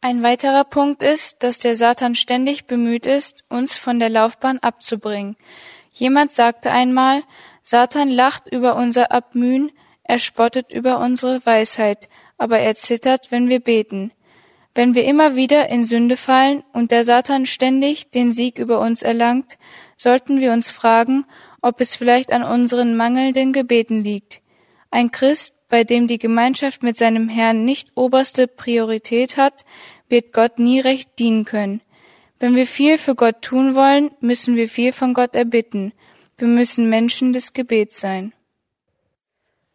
Ein 0.00 0.22
weiterer 0.22 0.64
Punkt 0.64 1.02
ist, 1.02 1.42
dass 1.42 1.60
der 1.60 1.76
Satan 1.76 2.14
ständig 2.14 2.66
bemüht 2.66 3.06
ist, 3.06 3.44
uns 3.48 3.76
von 3.76 4.00
der 4.00 4.08
Laufbahn 4.08 4.58
abzubringen. 4.58 5.36
Jemand 5.92 6.32
sagte 6.32 6.70
einmal, 6.70 7.22
Satan 7.62 8.08
lacht 8.08 8.50
über 8.50 8.76
unser 8.76 9.12
Abmühen, 9.12 9.70
er 10.02 10.18
spottet 10.18 10.72
über 10.72 10.98
unsere 10.98 11.44
Weisheit, 11.46 12.08
aber 12.38 12.58
er 12.58 12.74
zittert, 12.74 13.30
wenn 13.30 13.48
wir 13.48 13.60
beten. 13.60 14.12
Wenn 14.74 14.94
wir 14.94 15.04
immer 15.04 15.36
wieder 15.36 15.68
in 15.68 15.84
Sünde 15.84 16.16
fallen 16.16 16.64
und 16.72 16.90
der 16.90 17.04
Satan 17.04 17.46
ständig 17.46 18.10
den 18.10 18.32
Sieg 18.32 18.58
über 18.58 18.80
uns 18.80 19.02
erlangt, 19.02 19.56
sollten 19.96 20.40
wir 20.40 20.52
uns 20.52 20.70
fragen, 20.70 21.26
ob 21.62 21.80
es 21.80 21.94
vielleicht 21.94 22.32
an 22.32 22.42
unseren 22.42 22.96
mangelnden 22.96 23.52
Gebeten 23.52 24.02
liegt. 24.02 24.40
Ein 24.90 25.10
Christ, 25.10 25.54
bei 25.68 25.84
dem 25.84 26.06
die 26.06 26.18
Gemeinschaft 26.18 26.82
mit 26.82 26.96
seinem 26.96 27.28
Herrn 27.28 27.64
nicht 27.64 27.92
oberste 27.94 28.48
Priorität 28.48 29.36
hat, 29.36 29.64
wird 30.08 30.32
Gott 30.32 30.58
nie 30.58 30.80
recht 30.80 31.18
dienen 31.18 31.44
können. 31.44 31.80
Wenn 32.38 32.56
wir 32.56 32.66
viel 32.66 32.98
für 32.98 33.14
Gott 33.14 33.42
tun 33.42 33.74
wollen, 33.74 34.10
müssen 34.20 34.56
wir 34.56 34.68
viel 34.68 34.92
von 34.92 35.14
Gott 35.14 35.34
erbitten. 35.34 35.92
Wir 36.36 36.48
müssen 36.48 36.90
Menschen 36.90 37.32
des 37.32 37.52
Gebets 37.52 38.00
sein. 38.00 38.32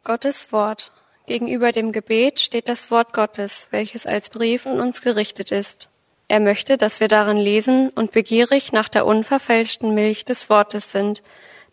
Gottes 0.04 0.52
Wort. 0.52 0.92
Gegenüber 1.30 1.72
dem 1.72 1.92
Gebet 1.92 2.40
steht 2.40 2.68
das 2.68 2.90
Wort 2.90 3.14
Gottes, 3.14 3.68
welches 3.70 4.08
als 4.08 4.32
Brief 4.32 4.66
an 4.66 4.80
uns 4.80 5.04
gerichtet 5.04 5.52
ist. 5.52 5.88
Er 6.28 6.40
möchte, 6.40 6.76
dass 6.76 7.02
wir 7.02 7.08
darin 7.08 7.38
lesen 7.38 7.90
und 7.90 8.12
begierig 8.12 8.72
nach 8.72 8.90
der 8.90 9.06
unverfälschten 9.06 9.94
Milch 9.94 10.26
des 10.26 10.50
Wortes 10.50 10.92
sind, 10.92 11.22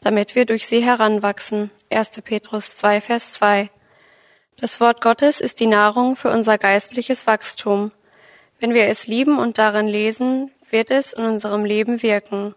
damit 0.02 0.34
wir 0.34 0.44
durch 0.44 0.66
sie 0.66 0.84
heranwachsen. 0.84 1.70
1. 1.88 2.20
Petrus 2.22 2.76
2, 2.76 3.00
Vers 3.00 3.32
2. 3.32 3.70
Das 4.58 4.78
Wort 4.78 5.00
Gottes 5.00 5.40
ist 5.40 5.58
die 5.58 5.66
Nahrung 5.66 6.16
für 6.16 6.28
unser 6.30 6.58
geistliches 6.58 7.26
Wachstum. 7.26 7.92
Wenn 8.60 8.74
wir 8.74 8.88
es 8.88 9.06
lieben 9.06 9.38
und 9.38 9.56
darin 9.56 9.88
lesen, 9.88 10.50
wird 10.68 10.90
es 10.90 11.14
in 11.14 11.24
unserem 11.24 11.64
Leben 11.64 12.02
wirken. 12.02 12.54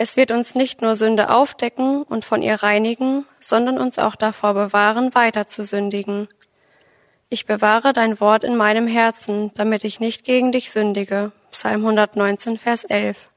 Es 0.00 0.16
wird 0.16 0.30
uns 0.30 0.54
nicht 0.54 0.80
nur 0.80 0.94
Sünde 0.94 1.28
aufdecken 1.28 2.04
und 2.04 2.24
von 2.24 2.40
ihr 2.40 2.54
reinigen, 2.54 3.26
sondern 3.40 3.78
uns 3.78 3.98
auch 3.98 4.14
davor 4.14 4.54
bewahren, 4.54 5.12
weiter 5.16 5.48
zu 5.48 5.64
sündigen. 5.64 6.28
Ich 7.28 7.46
bewahre 7.46 7.92
dein 7.92 8.20
Wort 8.20 8.44
in 8.44 8.56
meinem 8.56 8.86
Herzen, 8.86 9.50
damit 9.56 9.82
ich 9.82 9.98
nicht 9.98 10.24
gegen 10.24 10.52
dich 10.52 10.70
sündige. 10.70 11.32
Psalm 11.50 11.80
119, 11.80 12.58
Vers 12.58 12.84
11. 12.84 13.30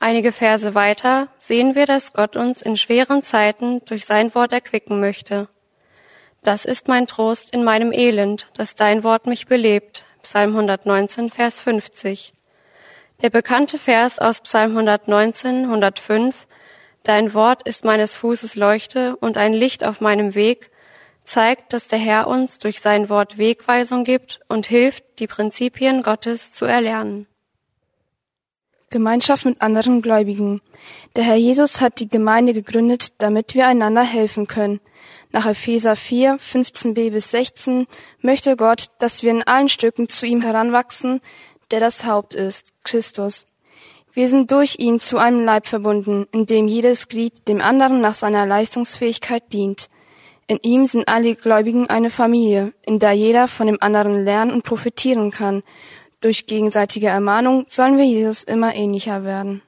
Einige 0.00 0.32
Verse 0.32 0.74
weiter 0.74 1.28
sehen 1.38 1.74
wir, 1.74 1.84
dass 1.84 2.14
Gott 2.14 2.34
uns 2.34 2.62
in 2.62 2.78
schweren 2.78 3.22
Zeiten 3.22 3.84
durch 3.84 4.06
sein 4.06 4.34
Wort 4.34 4.52
erquicken 4.52 5.00
möchte. 5.00 5.48
Das 6.42 6.64
ist 6.64 6.88
mein 6.88 7.06
Trost 7.06 7.52
in 7.52 7.62
meinem 7.62 7.92
Elend, 7.92 8.48
dass 8.56 8.74
dein 8.74 9.04
Wort 9.04 9.26
mich 9.26 9.46
belebt. 9.46 10.04
Psalm 10.22 10.52
119, 10.52 11.28
Vers 11.30 11.60
50. 11.60 12.32
Der 13.22 13.30
bekannte 13.30 13.78
Vers 13.78 14.18
aus 14.18 14.40
Psalm 14.40 14.72
119, 14.72 15.64
105, 15.64 16.46
Dein 17.04 17.34
Wort 17.34 17.66
ist 17.68 17.84
meines 17.84 18.16
Fußes 18.16 18.56
Leuchte 18.56 19.16
und 19.16 19.36
ein 19.36 19.52
Licht 19.52 19.84
auf 19.84 20.00
meinem 20.00 20.34
Weg, 20.34 20.70
zeigt, 21.24 21.72
dass 21.72 21.86
der 21.86 21.98
Herr 21.98 22.26
uns 22.26 22.58
durch 22.58 22.80
sein 22.80 23.08
Wort 23.08 23.38
Wegweisung 23.38 24.04
gibt 24.04 24.40
und 24.48 24.66
hilft, 24.66 25.04
die 25.18 25.26
Prinzipien 25.26 26.02
Gottes 26.02 26.52
zu 26.52 26.64
erlernen. 26.64 27.26
Gemeinschaft 28.90 29.44
mit 29.44 29.60
anderen 29.60 30.02
Gläubigen. 30.02 30.60
Der 31.16 31.24
Herr 31.24 31.36
Jesus 31.36 31.80
hat 31.80 32.00
die 32.00 32.08
Gemeinde 32.08 32.52
gegründet, 32.52 33.14
damit 33.18 33.54
wir 33.54 33.66
einander 33.66 34.02
helfen 34.02 34.46
können. 34.46 34.80
Nach 35.30 35.46
Epheser 35.46 35.96
4, 35.96 36.38
15b 36.38 37.10
bis 37.10 37.30
16 37.32 37.86
möchte 38.20 38.56
Gott, 38.56 38.90
dass 38.98 39.22
wir 39.22 39.30
in 39.30 39.42
allen 39.42 39.68
Stücken 39.68 40.08
zu 40.08 40.26
ihm 40.26 40.42
heranwachsen, 40.42 41.20
der 41.70 41.80
das 41.80 42.04
Haupt 42.04 42.34
ist, 42.34 42.72
Christus. 42.84 43.46
Wir 44.12 44.28
sind 44.28 44.52
durch 44.52 44.76
ihn 44.78 45.00
zu 45.00 45.18
einem 45.18 45.44
Leib 45.44 45.66
verbunden, 45.66 46.26
in 46.32 46.46
dem 46.46 46.68
jedes 46.68 47.08
Glied 47.08 47.48
dem 47.48 47.60
anderen 47.60 48.00
nach 48.00 48.14
seiner 48.14 48.46
Leistungsfähigkeit 48.46 49.52
dient. 49.52 49.88
In 50.46 50.58
ihm 50.62 50.86
sind 50.86 51.08
alle 51.08 51.34
Gläubigen 51.34 51.88
eine 51.88 52.10
Familie, 52.10 52.72
in 52.86 52.98
der 52.98 53.12
jeder 53.12 53.48
von 53.48 53.66
dem 53.66 53.78
anderen 53.80 54.24
lernen 54.24 54.52
und 54.52 54.62
profitieren 54.62 55.30
kann. 55.30 55.62
Durch 56.20 56.46
gegenseitige 56.46 57.08
Ermahnung 57.08 57.66
sollen 57.68 57.96
wir 57.96 58.04
Jesus 58.04 58.44
immer 58.44 58.74
ähnlicher 58.74 59.24
werden. 59.24 59.62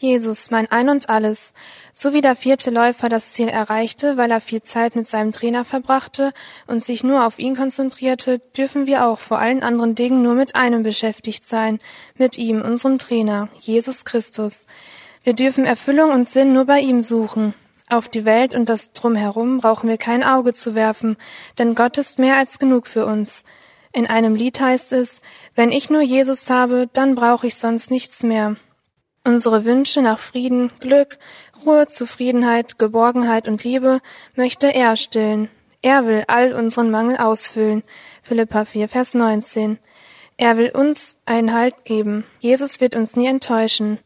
Jesus, 0.00 0.50
mein 0.50 0.72
Ein 0.72 0.88
und 0.88 1.10
Alles. 1.10 1.52
So 1.92 2.14
wie 2.14 2.22
der 2.22 2.34
vierte 2.34 2.70
Läufer 2.70 3.10
das 3.10 3.32
Ziel 3.32 3.48
erreichte, 3.48 4.16
weil 4.16 4.30
er 4.30 4.40
viel 4.40 4.62
Zeit 4.62 4.96
mit 4.96 5.06
seinem 5.06 5.32
Trainer 5.32 5.66
verbrachte 5.66 6.32
und 6.66 6.82
sich 6.82 7.04
nur 7.04 7.26
auf 7.26 7.38
ihn 7.38 7.54
konzentrierte, 7.54 8.38
dürfen 8.56 8.86
wir 8.86 9.04
auch 9.04 9.18
vor 9.18 9.38
allen 9.38 9.62
anderen 9.62 9.94
Dingen 9.94 10.22
nur 10.22 10.32
mit 10.32 10.56
einem 10.56 10.82
beschäftigt 10.82 11.46
sein, 11.46 11.80
mit 12.16 12.38
ihm, 12.38 12.62
unserem 12.62 12.98
Trainer, 12.98 13.50
Jesus 13.58 14.06
Christus. 14.06 14.62
Wir 15.22 15.34
dürfen 15.34 15.66
Erfüllung 15.66 16.12
und 16.12 16.30
Sinn 16.30 16.54
nur 16.54 16.64
bei 16.64 16.80
ihm 16.80 17.02
suchen. 17.02 17.52
Auf 17.86 18.08
die 18.08 18.24
Welt 18.24 18.54
und 18.54 18.70
das 18.70 18.92
Drumherum 18.92 19.58
brauchen 19.58 19.90
wir 19.90 19.98
kein 19.98 20.24
Auge 20.24 20.54
zu 20.54 20.74
werfen, 20.74 21.18
denn 21.58 21.74
Gott 21.74 21.98
ist 21.98 22.18
mehr 22.18 22.38
als 22.38 22.58
genug 22.58 22.86
für 22.86 23.04
uns. 23.04 23.44
In 23.92 24.06
einem 24.06 24.34
Lied 24.34 24.60
heißt 24.60 24.94
es, 24.94 25.20
wenn 25.54 25.70
ich 25.70 25.90
nur 25.90 26.00
Jesus 26.00 26.48
habe, 26.48 26.88
dann 26.94 27.16
brauche 27.16 27.48
ich 27.48 27.56
sonst 27.56 27.90
nichts 27.90 28.22
mehr. 28.22 28.56
Unsere 29.24 29.64
Wünsche 29.64 30.00
nach 30.00 30.18
Frieden, 30.18 30.70
Glück, 30.80 31.18
Ruhe, 31.64 31.86
Zufriedenheit, 31.86 32.78
Geborgenheit 32.78 33.48
und 33.48 33.62
Liebe 33.64 34.00
möchte 34.34 34.74
er 34.74 34.96
stillen. 34.96 35.50
Er 35.82 36.06
will 36.06 36.24
all 36.26 36.52
unseren 36.52 36.90
Mangel 36.90 37.18
ausfüllen. 37.18 37.82
Philippa 38.22 38.64
4, 38.64 38.88
Vers 38.88 39.14
19. 39.14 39.78
Er 40.38 40.56
will 40.56 40.70
uns 40.70 41.16
einen 41.26 41.52
Halt 41.52 41.84
geben. 41.84 42.24
Jesus 42.38 42.80
wird 42.80 42.96
uns 42.96 43.14
nie 43.14 43.26
enttäuschen. 43.26 43.98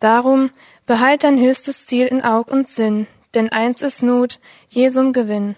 Darum 0.00 0.50
behalt 0.84 1.22
dein 1.22 1.40
höchstes 1.40 1.86
Ziel 1.86 2.06
in 2.06 2.24
Aug 2.24 2.50
und 2.50 2.68
Sinn, 2.68 3.06
denn 3.34 3.50
eins 3.50 3.82
ist 3.82 4.02
Not, 4.02 4.40
Jesum 4.68 5.12
Gewinn. 5.12 5.54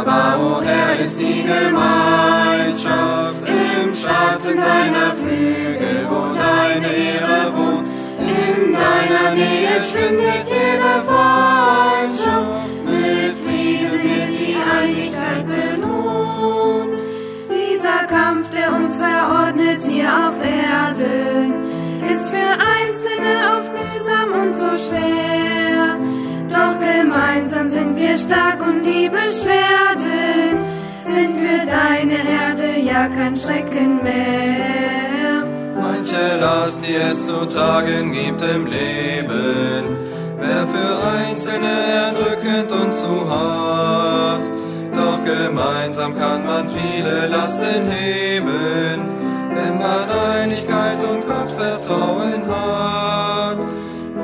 Wunderbar, 0.00 0.40
oh 0.40 0.62
Herr, 0.62 0.98
ist 0.98 1.20
die 1.20 1.42
Gemeinschaft 1.42 3.36
im 3.46 3.94
Schatten 3.94 4.56
deiner 4.56 5.12
Flügel, 5.14 6.06
wo 6.08 6.34
deine 6.34 6.86
Ehre 6.86 7.52
wohnt. 7.54 7.84
In 8.18 8.72
deiner 8.72 9.34
Nähe 9.34 9.78
schwindet 9.90 10.46
jede 10.48 11.02
Freundschaft, 11.04 12.68
mit 12.86 13.36
Frieden 13.44 13.92
wird 13.92 14.38
die 14.38 14.56
Einigkeit 14.56 15.46
belohnt. 15.46 16.94
Dieser 17.50 18.06
Kampf, 18.06 18.48
der 18.52 18.72
uns 18.72 18.96
verordnet 18.96 19.82
hier 19.82 20.08
auf 20.08 20.36
Erden, 20.42 21.52
ist 22.10 22.30
für 22.30 22.52
Einzelne 22.52 22.99
ja 32.90 33.08
kein 33.08 33.36
Schrecken 33.36 34.02
mehr. 34.02 35.44
Manche 35.80 36.38
Last, 36.40 36.84
die 36.86 36.94
es 36.94 37.26
zu 37.26 37.46
tragen 37.46 38.12
gibt 38.12 38.42
im 38.42 38.66
Leben, 38.66 39.96
wär 40.40 40.66
für 40.74 40.92
Einzelne 41.18 41.74
erdrückend 42.02 42.72
und 42.72 42.94
zu 42.94 43.28
hart. 43.28 44.44
Doch 44.94 45.18
gemeinsam 45.24 46.18
kann 46.18 46.44
man 46.44 46.68
viele 46.68 47.28
Lasten 47.28 47.90
heben, 47.90 49.08
wenn 49.54 49.78
man 49.78 50.10
Einigkeit 50.34 50.98
und 51.10 51.26
Gottvertrauen 51.26 52.42
hat. 52.48 53.58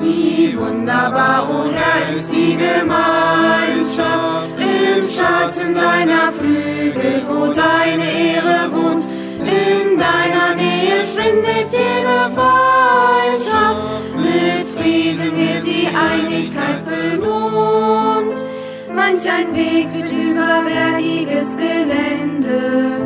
Wie 0.00 0.56
wunderbar, 0.58 1.48
oh 1.50 1.64
Herr, 1.72 2.14
ist 2.14 2.32
die 2.32 2.56
Gemeinschaft 2.56 4.56
im 4.96 5.04
Schatten 5.04 5.74
deiner 5.74 6.32
Flügel, 6.32 7.22
wo 7.28 7.46
deine 7.52 8.10
Ehre 8.10 8.70
wohnt. 8.72 9.04
In 9.40 9.98
deiner 9.98 10.54
Nähe 10.56 11.04
schwindet 11.04 11.68
jede 11.70 12.18
Freundschaft, 12.34 13.82
mit 14.16 14.66
Frieden 14.76 15.36
wird 15.36 15.64
die 15.64 15.88
Einigkeit 15.88 16.84
belohnt. 16.84 18.36
Manch 18.94 19.28
ein 19.30 19.54
Weg 19.54 19.88
führt 19.90 20.12
über 20.12 20.62
bergiges 20.64 21.54
Gelände, 21.56 23.00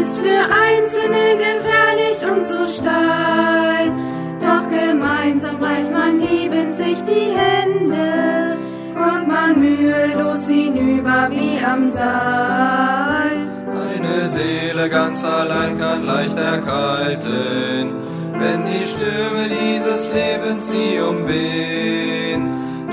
ist 0.00 0.18
für 0.18 0.42
Einzelne 0.66 1.36
gefährlich 1.38 2.20
und 2.30 2.44
so 2.46 2.66
steil. 2.66 3.92
Doch 4.40 4.68
gemeinsam 4.68 5.62
reicht 5.62 5.92
man 5.92 6.20
liebend 6.20 6.76
sich 6.76 7.00
die 7.02 7.30
Hände, 7.36 8.39
kommt 9.02 9.28
man 9.28 9.58
mühelos 9.58 10.46
hinüber 10.46 11.28
wie 11.30 11.58
am 11.64 11.90
Saal. 11.90 13.30
Eine 13.90 14.28
Seele 14.28 14.88
ganz 14.88 15.24
allein 15.24 15.78
kann 15.78 16.06
leicht 16.06 16.38
erkalten, 16.38 17.94
wenn 18.40 18.66
die 18.66 18.86
Stürme 18.92 19.48
dieses 19.48 20.12
Lebens 20.12 20.70
sie 20.70 21.00
umwehen. 21.00 22.42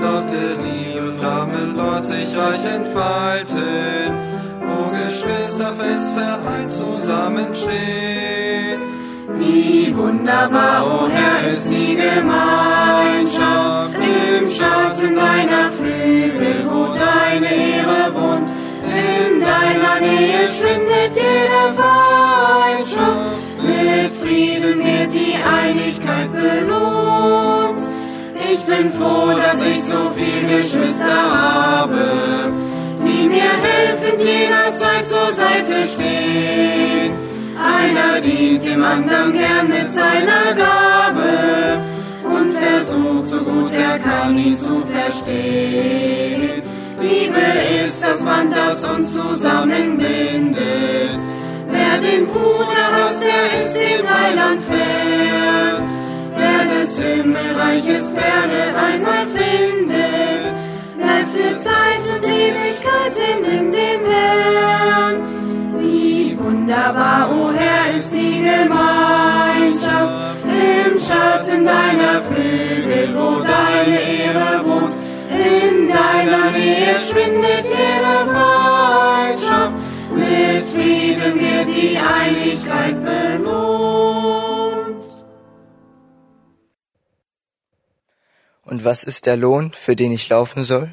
Doch 0.00 0.24
der 0.26 0.56
Liebe 0.64 1.12
Flamme 1.18 1.74
dort 1.76 2.04
sich 2.04 2.34
reich 2.36 2.64
entfalten, 2.64 4.12
wo 4.66 4.90
Geschwister 4.90 5.72
fest 5.74 6.12
vereint 6.14 6.72
zusammenstehen. 6.72 8.80
Wie 9.38 9.94
wunderbar, 9.96 10.86
o 10.86 11.04
oh 11.04 11.08
Herr, 11.08 11.52
ist 11.52 11.68
die 11.68 11.94
Gemeinschaft 11.94 13.94
im 13.94 14.48
Schatten 14.48 15.14
deiner 15.14 15.70
deine 17.28 17.54
Ehre 17.54 18.14
wohnt. 18.14 18.50
In 18.82 19.40
deiner 19.40 20.00
Nähe 20.00 20.48
schwindet 20.48 21.12
jede 21.14 21.62
Freundschaft, 21.78 23.36
mit 23.62 24.10
Frieden 24.20 24.78
wird 24.78 25.12
die 25.12 25.34
Einigkeit 25.36 26.30
belohnt. 26.32 27.82
Ich 28.50 28.62
bin 28.64 28.92
froh, 28.92 29.32
dass 29.36 29.60
ich 29.64 29.82
so 29.82 30.10
viele 30.16 30.56
Geschwister 30.56 31.22
habe, 31.34 32.52
die 32.98 33.28
mir 33.28 33.52
helfen, 33.68 34.18
jederzeit 34.18 35.06
zur 35.06 35.32
Seite 35.34 35.86
stehen. 35.86 37.12
Einer 37.58 38.20
dient 38.20 38.64
dem 38.64 38.82
anderen 38.82 39.32
gern 39.32 39.68
mit 39.68 39.92
seiner 39.92 40.54
Gabe 40.54 41.82
und 42.24 42.54
versucht 42.54 43.26
so 43.26 43.42
gut 43.42 43.72
er 43.72 43.98
kann, 43.98 44.38
ihn 44.38 44.56
zu 44.56 44.82
verstehen. 44.82 46.57
Liebe 47.00 47.40
ist 47.84 48.02
das 48.02 48.24
Band, 48.24 48.52
das 48.52 48.84
uns 48.84 49.14
zusammenbindet. 49.14 51.14
Wer 51.70 51.98
den 51.98 52.26
Bruder 52.26 52.90
hasst, 52.92 53.22
der 53.22 53.64
ist 53.64 53.76
dem 53.76 54.08
Heiland 54.08 54.60
fern. 54.62 55.82
Wer 56.36 56.64
des 56.64 56.98
Himmelreiches 56.98 58.10
Perle 58.10 58.76
einmal 58.76 59.28
findet, 59.28 60.52
bleibt 60.96 61.30
für 61.30 61.56
Zeit 61.58 62.04
und 62.14 62.24
Ewigkeit 62.24 63.16
in 63.32 63.70
dem 63.70 64.04
Herrn. 64.10 65.22
Wie 65.78 66.36
wunderbar, 66.38 67.30
o 67.30 67.48
oh 67.48 67.52
Herr, 67.52 67.94
ist 67.96 68.12
die 68.12 68.42
Gemeinschaft 68.42 70.14
im 70.44 70.98
Schatten 71.00 71.64
deiner 71.64 72.22
Flügel, 72.22 73.14
wo 73.14 73.40
deine 73.40 74.00
Ehre 74.00 74.57
beendet 77.28 77.66
ihre 77.66 78.26
Freundschaft, 78.26 79.76
mit 80.14 80.68
Frieden 80.68 81.38
wird 81.38 81.68
die 81.76 81.98
Einigkeit 81.98 83.04
belohnt. 83.04 83.48
Und 88.64 88.84
was 88.84 89.04
ist 89.04 89.26
der 89.26 89.36
Lohn, 89.36 89.72
für 89.74 89.96
den 89.96 90.12
ich 90.12 90.28
laufen 90.28 90.64
soll? 90.64 90.90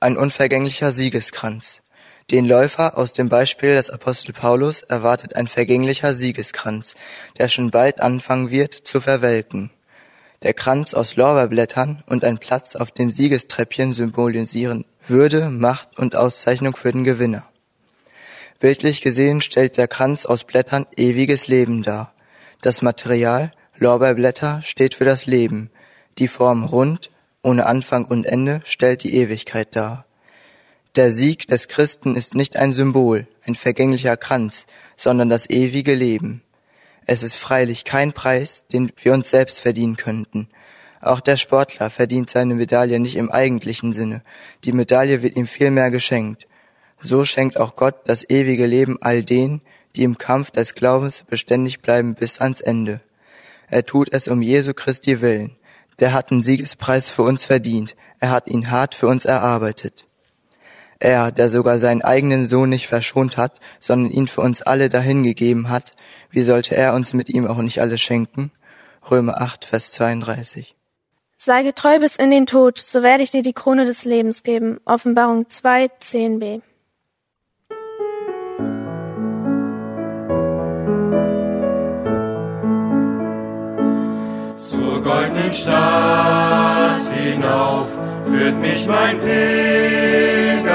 Ein 0.00 0.16
unvergänglicher 0.16 0.92
Siegeskranz. 0.92 1.82
Den 2.30 2.46
Läufer 2.46 2.96
aus 2.96 3.12
dem 3.12 3.28
Beispiel 3.28 3.74
des 3.74 3.90
Apostel 3.90 4.32
Paulus 4.32 4.82
erwartet 4.82 5.34
ein 5.34 5.48
vergänglicher 5.48 6.14
Siegeskranz, 6.14 6.94
der 7.38 7.48
schon 7.48 7.72
bald 7.72 8.00
anfangen 8.00 8.50
wird 8.50 8.74
zu 8.74 9.00
verwelken. 9.00 9.70
Der 10.42 10.54
Kranz 10.54 10.94
aus 10.94 11.16
Lorbeerblättern 11.16 12.04
und 12.06 12.24
ein 12.24 12.38
Platz 12.38 12.76
auf 12.76 12.92
dem 12.92 13.12
Siegestreppchen 13.12 13.92
symbolisieren 13.92 14.84
würde, 15.06 15.50
Macht 15.50 15.98
und 15.98 16.16
Auszeichnung 16.16 16.76
für 16.76 16.92
den 16.92 17.04
Gewinner. 17.04 17.48
Bildlich 18.60 19.00
gesehen 19.00 19.40
stellt 19.40 19.76
der 19.78 19.88
Kranz 19.88 20.26
aus 20.26 20.44
Blättern 20.44 20.86
ewiges 20.96 21.46
Leben 21.46 21.82
dar. 21.82 22.12
Das 22.60 22.82
Material, 22.82 23.52
Lorbeerblätter, 23.78 24.60
steht 24.62 24.94
für 24.94 25.06
das 25.06 25.24
Leben. 25.26 25.70
Die 26.18 26.28
Form 26.28 26.64
rund, 26.64 27.10
ohne 27.42 27.64
Anfang 27.64 28.04
und 28.04 28.26
Ende, 28.26 28.60
stellt 28.64 29.02
die 29.02 29.14
Ewigkeit 29.14 29.74
dar. 29.74 30.04
Der 30.96 31.10
Sieg 31.10 31.46
des 31.48 31.68
Christen 31.68 32.16
ist 32.16 32.34
nicht 32.34 32.56
ein 32.56 32.72
Symbol, 32.72 33.26
ein 33.46 33.54
vergänglicher 33.54 34.16
Kranz, 34.16 34.66
sondern 34.96 35.30
das 35.30 35.48
ewige 35.48 35.94
Leben. 35.94 36.42
Es 37.06 37.22
ist 37.22 37.36
freilich 37.36 37.84
kein 37.84 38.12
Preis, 38.12 38.66
den 38.72 38.92
wir 39.02 39.14
uns 39.14 39.30
selbst 39.30 39.60
verdienen 39.60 39.96
könnten. 39.96 40.48
Auch 41.00 41.20
der 41.20 41.36
Sportler 41.36 41.88
verdient 41.88 42.28
seine 42.28 42.54
Medaille 42.54 43.00
nicht 43.00 43.16
im 43.16 43.30
eigentlichen 43.30 43.92
Sinne. 43.92 44.22
Die 44.64 44.72
Medaille 44.72 45.22
wird 45.22 45.36
ihm 45.36 45.46
vielmehr 45.46 45.90
geschenkt. 45.90 46.46
So 47.00 47.24
schenkt 47.24 47.58
auch 47.58 47.74
Gott 47.74 47.96
das 48.04 48.28
ewige 48.28 48.66
Leben 48.66 48.98
all 49.00 49.22
denen, 49.22 49.62
die 49.96 50.02
im 50.02 50.18
Kampf 50.18 50.50
des 50.50 50.74
Glaubens 50.74 51.24
beständig 51.28 51.80
bleiben 51.80 52.14
bis 52.14 52.40
ans 52.40 52.60
Ende. 52.60 53.00
Er 53.68 53.86
tut 53.86 54.12
es 54.12 54.28
um 54.28 54.42
Jesu 54.42 54.74
Christi 54.74 55.22
willen. 55.22 55.56
Der 56.00 56.12
hat 56.12 56.30
den 56.30 56.42
Siegespreis 56.42 57.08
für 57.08 57.22
uns 57.22 57.44
verdient. 57.46 57.96
Er 58.18 58.30
hat 58.30 58.48
ihn 58.48 58.70
hart 58.70 58.94
für 58.94 59.06
uns 59.06 59.24
erarbeitet. 59.24 60.06
Er, 60.98 61.32
der 61.32 61.48
sogar 61.48 61.78
seinen 61.78 62.02
eigenen 62.02 62.46
Sohn 62.46 62.68
nicht 62.68 62.86
verschont 62.86 63.38
hat, 63.38 63.58
sondern 63.80 64.12
ihn 64.12 64.28
für 64.28 64.42
uns 64.42 64.60
alle 64.60 64.90
dahingegeben 64.90 65.70
hat, 65.70 65.92
wie 66.30 66.42
sollte 66.42 66.76
er 66.76 66.92
uns 66.92 67.14
mit 67.14 67.30
ihm 67.30 67.46
auch 67.46 67.62
nicht 67.62 67.80
alles 67.80 68.02
schenken? 68.02 68.52
Römer 69.10 69.40
8, 69.40 69.64
Vers 69.64 69.92
32. 69.92 70.74
Sei 71.42 71.62
getreu 71.62 71.98
bis 72.00 72.16
in 72.16 72.30
den 72.30 72.44
Tod, 72.44 72.78
so 72.78 73.02
werde 73.02 73.22
ich 73.22 73.30
dir 73.30 73.40
die 73.40 73.54
Krone 73.54 73.86
des 73.86 74.04
Lebens 74.04 74.42
geben. 74.42 74.78
Offenbarung 74.84 75.48
2, 75.48 75.86
10b. 75.86 76.60
Zur 84.58 85.02
goldenen 85.02 85.54
Stadt 85.54 87.00
hinauf 87.14 87.96
führt 88.26 88.60
mich 88.60 88.86
mein 88.86 89.18
Pilgerlauf 89.20 90.66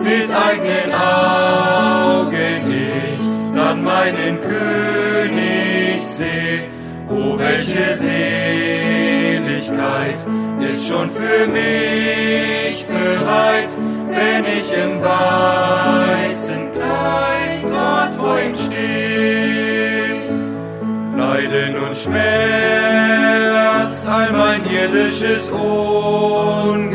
mit 0.00 0.30
eigenen 0.32 0.92
Augen 0.92 2.72
ich 2.72 3.20
dann 3.54 3.84
meinen 3.84 4.40
König 4.40 6.04
seh. 6.04 6.64
Oh, 7.08 7.38
welche 7.38 7.94
Seligkeit 9.74 10.24
ist 10.72 10.86
schon 10.86 11.10
für 11.10 11.46
mich 11.48 12.86
bereit, 12.86 13.70
wenn 14.08 14.44
ich 14.44 14.72
im 14.72 15.02
weißen 15.02 16.72
Kleid 16.72 17.64
dort 17.68 18.14
vor 18.14 18.38
ihm 18.40 18.54
stehe. 18.54 20.30
Leiden 21.16 21.76
und 21.76 21.96
Schmerz, 21.96 22.14
all 24.06 24.32
mein 24.32 24.64
irdisches 24.70 25.50
Ungemach. 25.50 26.94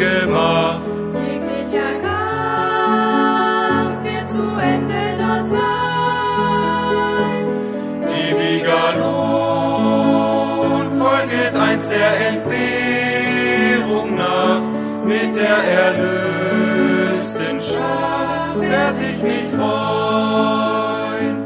Einst 11.79 11.91
der 11.91 12.27
Entbehrung 12.29 14.15
nach. 14.15 14.61
Mit 15.05 15.35
der 15.35 15.63
erlösten 15.85 17.59
Schar 17.59 18.59
werd 18.59 18.95
ich 19.01 19.21
mich 19.23 19.45
freuen. 19.55 21.37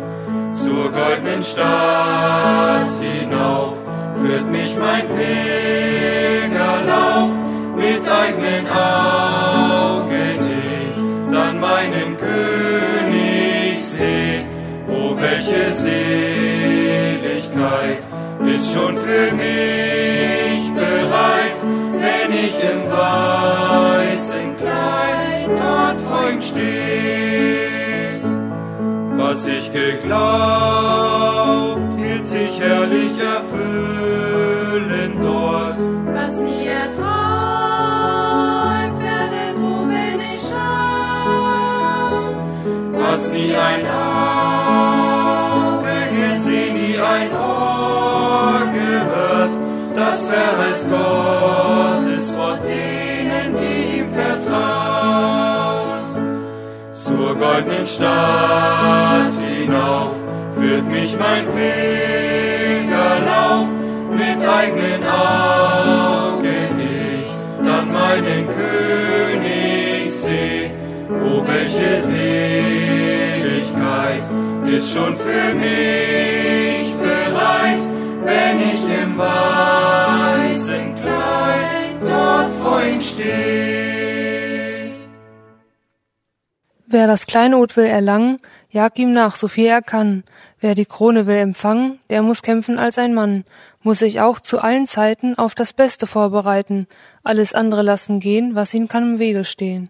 Zur 0.54 0.92
goldenen 0.92 1.44
Stadt 1.44 2.88
hinauf 3.00 3.74
führt 4.18 4.50
mich 4.50 4.78
mein 4.78 5.08
Pilgerlauf. 6.40 7.30
Mit 7.76 8.08
eigenen 8.08 8.68
Augen 8.68 10.52
ich 10.52 10.98
dann 11.32 11.60
meinen 11.60 12.18
König 12.18 13.84
seh. 13.86 14.46
Oh, 14.90 15.16
welche 15.18 15.74
Seligkeit 15.74 16.74
ist 18.56 18.72
schon 18.72 18.96
für 18.98 19.34
mich 19.34 20.72
bereit, 20.74 21.58
wenn 22.04 22.32
ich 22.32 22.56
im 22.72 22.92
weißen 22.92 24.58
Kleid 24.58 25.50
dort 25.50 26.00
vor 26.08 26.30
ihm 26.30 26.42
stehe. 26.42 28.22
Was 29.18 29.48
ich 29.48 29.72
geglaubt, 29.72 30.18
wird 31.98 32.26
sich 32.26 32.60
herrlich 32.60 33.18
erfüllen 33.20 35.18
dort. 35.20 35.78
Was 36.14 36.36
nie 36.36 36.68
erträumt, 36.68 37.10
werde 39.00 39.54
droben 39.56 40.20
ich 40.34 40.42
schauen. 40.52 42.36
Was 43.00 43.32
nie 43.32 43.56
ein 43.56 43.88
Auge 43.88 45.03
verheißt 50.34 50.86
Gottes 50.90 52.26
Wort 52.38 52.62
denen, 52.64 53.56
die 53.60 54.00
ihm 54.00 54.10
vertrauen. 54.22 56.02
Zur 56.94 57.30
goldenen 57.36 57.86
Stadt 57.86 59.34
hinauf 59.46 60.16
führt 60.58 60.88
mich 60.88 61.16
mein 61.18 61.46
Pilgerlauf 62.78 62.98
mit 64.12 64.40
eigenen 64.48 65.04
Augen 65.04 66.80
ich 66.80 67.30
dann 67.66 67.88
meinen 67.92 68.48
König 68.62 70.12
seh. 70.24 70.72
Oh, 71.10 71.42
welche 71.46 71.92
Seligkeit 72.12 73.16
ist 74.66 74.92
schon 74.94 75.16
für 75.16 75.54
mich 75.56 76.43
Wer 86.94 87.08
das 87.08 87.26
Kleinod 87.26 87.76
will 87.76 87.88
erlangen, 87.88 88.38
jag 88.70 89.00
ihm 89.00 89.14
nach, 89.14 89.36
so 89.36 89.48
viel 89.48 89.66
er 89.66 89.82
kann. 89.82 90.24
Wer 90.60 90.76
die 90.76 90.86
Krone 90.86 91.26
will 91.26 91.38
empfangen, 91.38 92.00
der 92.12 92.22
muss 92.22 92.44
kämpfen 92.44 92.78
als 92.78 93.00
ein 93.00 93.16
Mann, 93.16 93.46
muss 93.82 93.98
sich 93.98 94.22
auch 94.22 94.40
zu 94.40 94.60
allen 94.60 94.86
Zeiten 94.86 95.36
auf 95.36 95.56
das 95.56 95.74
Beste 95.74 96.06
vorbereiten, 96.06 96.86
alles 97.24 97.56
andere 97.56 97.82
lassen 97.82 98.20
gehen, 98.20 98.54
was 98.54 98.76
ihm 98.76 98.88
kann 98.88 99.14
im 99.16 99.20
Wege 99.20 99.44
stehen. 99.44 99.90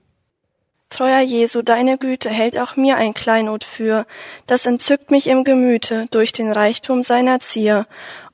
Treuer 0.90 1.20
Jesu, 1.20 1.62
deine 1.62 1.98
Güte 1.98 2.30
hält 2.30 2.58
auch 2.58 2.78
mir 2.78 2.96
ein 2.96 3.14
Kleinod 3.14 3.66
für, 3.66 4.06
das 4.48 4.66
entzückt 4.66 5.12
mich 5.12 5.28
im 5.28 5.44
Gemüte 5.44 6.08
durch 6.12 6.32
den 6.32 6.52
Reichtum 6.52 7.04
seiner 7.04 7.42
Zier. 7.42 7.86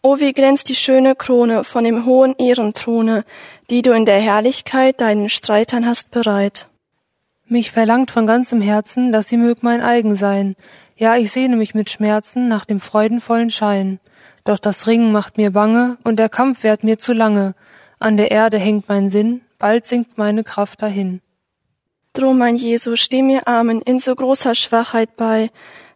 O 0.03 0.19
wie 0.19 0.33
glänzt 0.33 0.69
die 0.69 0.75
schöne 0.75 1.15
Krone 1.15 1.63
von 1.63 1.85
dem 1.85 2.05
hohen 2.05 2.35
Ehrenthrone, 2.37 3.23
die 3.69 3.81
du 3.81 3.91
in 3.91 4.05
der 4.05 4.19
Herrlichkeit 4.19 4.99
deinen 4.99 5.29
Streitern 5.29 5.85
hast 5.85 6.11
bereit. 6.11 6.67
Mich 7.47 7.71
verlangt 7.71 8.11
von 8.11 8.25
ganzem 8.25 8.61
Herzen, 8.61 9.11
dass 9.11 9.27
sie 9.27 9.37
mög 9.37 9.63
mein 9.63 9.81
eigen 9.81 10.15
sein. 10.15 10.55
Ja, 10.95 11.15
ich 11.15 11.31
sehne 11.31 11.55
mich 11.55 11.73
mit 11.73 11.89
Schmerzen 11.89 12.47
nach 12.47 12.65
dem 12.65 12.79
freudenvollen 12.79 13.51
Schein. 13.51 13.99
Doch 14.43 14.59
das 14.59 14.87
Ringen 14.87 15.11
macht 15.11 15.37
mir 15.37 15.51
bange 15.51 15.97
und 16.03 16.17
der 16.17 16.29
Kampf 16.29 16.63
währt 16.63 16.83
mir 16.83 16.97
zu 16.97 17.13
lange. 17.13 17.55
An 17.99 18.17
der 18.17 18.31
Erde 18.31 18.57
hängt 18.57 18.87
mein 18.87 19.09
Sinn, 19.09 19.41
bald 19.57 19.85
sinkt 19.85 20.17
meine 20.17 20.43
Kraft 20.43 20.81
dahin. 20.81 21.21
Drum, 22.13 22.37
mein 22.37 22.55
Jesu, 22.55 22.95
steh 22.95 23.21
mir 23.21 23.47
Amen 23.47 23.81
in 23.81 23.99
so 23.99 24.15
großer 24.15 24.55
Schwachheit 24.55 25.15
bei. 25.15 25.51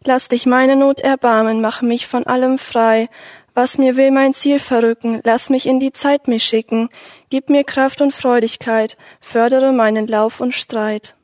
Lass 0.06 0.28
dich 0.28 0.46
meine 0.46 0.76
Not 0.76 1.00
erbarmen, 1.00 1.62
mach 1.62 1.82
mich 1.82 2.08
von 2.08 2.26
allem 2.26 2.58
frei. 2.58 3.10
Was 3.56 3.78
mir 3.78 3.96
will 3.96 4.10
mein 4.10 4.34
Ziel 4.34 4.58
verrücken, 4.58 5.22
lass 5.24 5.50
mich 5.50 5.68
in 5.68 5.80
die 5.80 5.94
Zeit 5.94 6.28
mich 6.28 6.44
schicken. 6.44 6.90
Gib 7.30 7.50
mir 7.50 7.64
Kraft 7.64 8.02
und 8.02 8.14
Freudigkeit, 8.14 8.98
fördere 9.22 9.74
meinen 9.74 10.08
Lauf 10.08 10.40
und 10.40 10.54
Streit. 10.56 11.16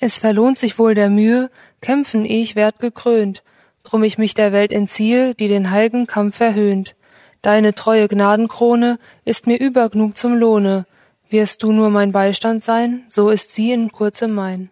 Es 0.00 0.18
verlohnt 0.18 0.58
sich 0.58 0.78
wohl 0.78 0.94
der 0.94 1.08
Mühe, 1.08 1.50
kämpfen 1.80 2.26
ich 2.26 2.56
werd 2.56 2.78
gekrönt, 2.78 3.42
drum 3.84 4.02
ich 4.02 4.18
mich 4.18 4.34
der 4.34 4.52
Welt 4.52 4.72
entziehe, 4.72 5.34
die 5.34 5.48
den 5.48 5.70
heilgen 5.70 6.06
Kampf 6.06 6.36
verhöhnt. 6.36 6.94
Deine 7.40 7.74
treue 7.74 8.08
Gnadenkrone 8.08 8.98
ist 9.24 9.46
mir 9.46 9.58
übergnug 9.58 10.18
zum 10.18 10.36
Lohne. 10.36 10.86
Wirst 11.30 11.62
du 11.62 11.72
nur 11.72 11.90
mein 11.90 12.12
Beistand 12.12 12.62
sein, 12.62 13.06
so 13.08 13.30
ist 13.30 13.50
sie 13.50 13.72
in 13.72 13.92
kurzem 13.92 14.34
mein. 14.34 14.70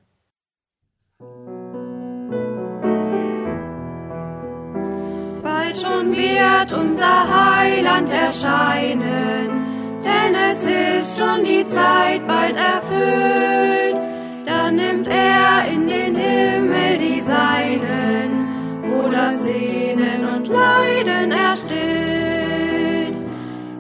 Bald 5.73 5.87
schon 5.87 6.15
wird 6.15 6.73
unser 6.73 7.63
Heiland 7.63 8.11
erscheinen, 8.11 9.65
denn 10.05 10.35
es 10.35 10.67
ist 10.67 11.19
schon 11.19 11.45
die 11.45 11.65
Zeit 11.65 12.27
bald 12.27 12.57
erfüllt. 12.57 14.07
Dann 14.45 14.77
nimmt 14.77 15.09
er 15.09 15.65
in 15.67 15.89
den 15.89 16.15
Himmel 16.15 16.99
die 16.99 17.23
Seinen, 17.23 18.83
wo 18.83 19.09
das 19.09 19.43
Sehnen 19.45 20.29
und 20.29 20.49
Leiden 20.49 21.33
erstillt. 21.33 23.17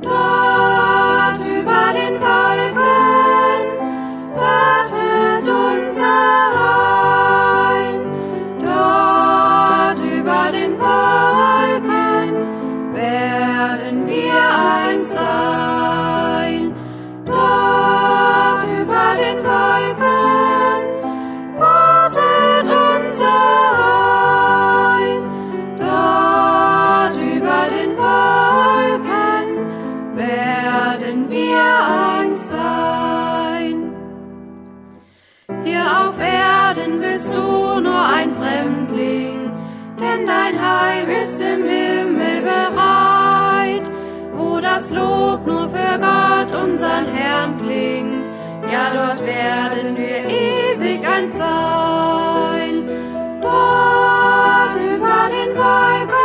Dort 0.00 1.46
über 1.46 1.92
den 1.92 2.20
Wolken 2.22 3.66
wartet 4.34 5.46
unser 5.46 6.06
Heim. 6.56 7.41
Dein 40.26 40.60
Heim 40.60 41.08
ist 41.08 41.40
im 41.40 41.64
Himmel 41.64 42.42
bereit, 42.42 43.84
wo 44.32 44.60
das 44.60 44.90
Lob 44.90 45.46
nur 45.46 45.68
für 45.68 45.98
Gott, 45.98 46.54
unseren 46.54 47.06
Herrn, 47.06 47.56
klingt. 47.58 48.24
Ja, 48.70 48.90
dort 48.94 49.26
werden 49.26 49.96
wir 49.96 50.24
ewig 50.24 51.06
eins 51.06 51.36
sein. 51.36 52.88
Dort 53.42 54.76
über 54.76 55.28
den 55.36 55.56
Wolken 55.56 56.21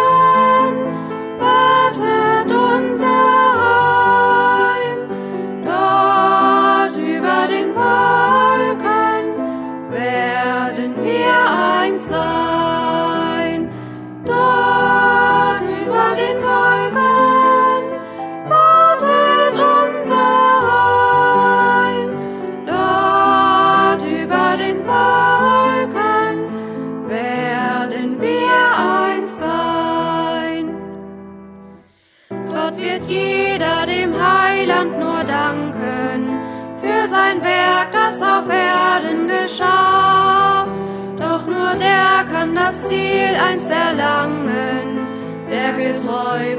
Ziel 42.88 43.36
einst 43.36 43.70
erlangen, 43.70 45.08
der 45.50 45.74
getreu 45.74 46.57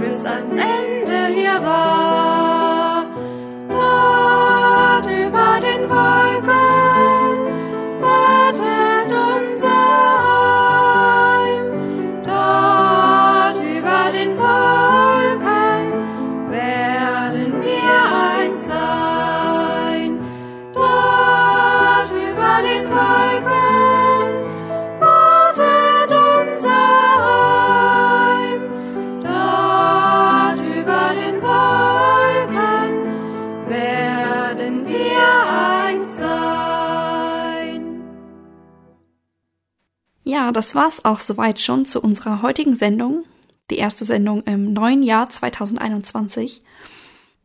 das 40.59 40.75
war's 40.75 41.05
auch 41.05 41.21
soweit 41.21 41.61
schon 41.61 41.85
zu 41.85 42.01
unserer 42.01 42.43
heutigen 42.43 42.75
Sendung. 42.75 43.25
Die 43.71 43.77
erste 43.77 44.05
Sendung 44.05 44.43
im 44.43 44.73
neuen 44.73 45.05
Jahr 45.05 45.31
2021. 45.31 46.65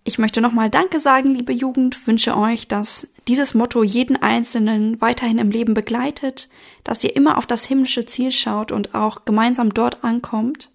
Ich 0.03 0.17
möchte 0.17 0.41
nochmal 0.41 0.71
Danke 0.71 0.99
sagen, 0.99 1.35
liebe 1.35 1.53
Jugend, 1.53 2.07
wünsche 2.07 2.35
euch, 2.35 2.67
dass 2.67 3.07
dieses 3.27 3.53
Motto 3.53 3.83
jeden 3.83 4.19
Einzelnen 4.19 4.99
weiterhin 4.99 5.37
im 5.37 5.51
Leben 5.51 5.75
begleitet, 5.75 6.49
dass 6.83 7.03
ihr 7.03 7.15
immer 7.15 7.37
auf 7.37 7.45
das 7.45 7.65
himmlische 7.65 8.07
Ziel 8.07 8.31
schaut 8.31 8.71
und 8.71 8.95
auch 8.95 9.25
gemeinsam 9.25 9.75
dort 9.75 10.03
ankommt. 10.03 10.71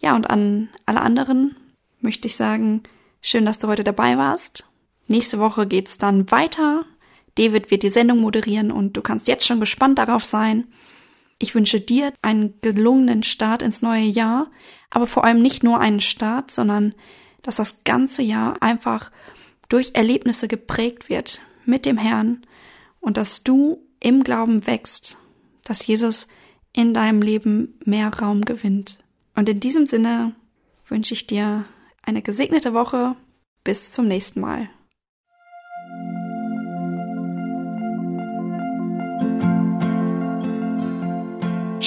Ja, 0.00 0.14
und 0.14 0.28
an 0.28 0.68
alle 0.84 1.00
anderen 1.00 1.56
möchte 2.02 2.28
ich 2.28 2.36
sagen, 2.36 2.82
schön, 3.22 3.46
dass 3.46 3.58
du 3.58 3.68
heute 3.68 3.84
dabei 3.84 4.18
warst. 4.18 4.66
Nächste 5.06 5.38
Woche 5.38 5.66
geht's 5.66 5.96
dann 5.96 6.30
weiter. 6.30 6.84
David 7.36 7.70
wird 7.70 7.84
die 7.84 7.88
Sendung 7.90 8.18
moderieren 8.18 8.70
und 8.70 8.98
du 8.98 9.00
kannst 9.00 9.28
jetzt 9.28 9.46
schon 9.46 9.60
gespannt 9.60 9.98
darauf 9.98 10.24
sein. 10.24 10.66
Ich 11.42 11.54
wünsche 11.54 11.80
dir 11.80 12.12
einen 12.20 12.60
gelungenen 12.60 13.22
Start 13.22 13.62
ins 13.62 13.80
neue 13.80 14.04
Jahr, 14.04 14.50
aber 14.90 15.06
vor 15.06 15.24
allem 15.24 15.40
nicht 15.40 15.62
nur 15.62 15.80
einen 15.80 16.00
Start, 16.00 16.50
sondern 16.50 16.94
dass 17.42 17.56
das 17.56 17.82
ganze 17.82 18.22
Jahr 18.22 18.62
einfach 18.62 19.10
durch 19.70 19.92
Erlebnisse 19.94 20.48
geprägt 20.48 21.08
wird 21.08 21.40
mit 21.64 21.86
dem 21.86 21.96
Herrn 21.96 22.42
und 23.00 23.16
dass 23.16 23.42
du 23.42 23.82
im 24.00 24.22
Glauben 24.22 24.66
wächst, 24.66 25.16
dass 25.64 25.86
Jesus 25.86 26.28
in 26.74 26.92
deinem 26.92 27.22
Leben 27.22 27.78
mehr 27.86 28.12
Raum 28.12 28.44
gewinnt. 28.44 29.02
Und 29.34 29.48
in 29.48 29.60
diesem 29.60 29.86
Sinne 29.86 30.34
wünsche 30.88 31.14
ich 31.14 31.26
dir 31.26 31.64
eine 32.02 32.20
gesegnete 32.20 32.74
Woche. 32.74 33.16
Bis 33.64 33.92
zum 33.92 34.08
nächsten 34.08 34.40
Mal. 34.40 34.68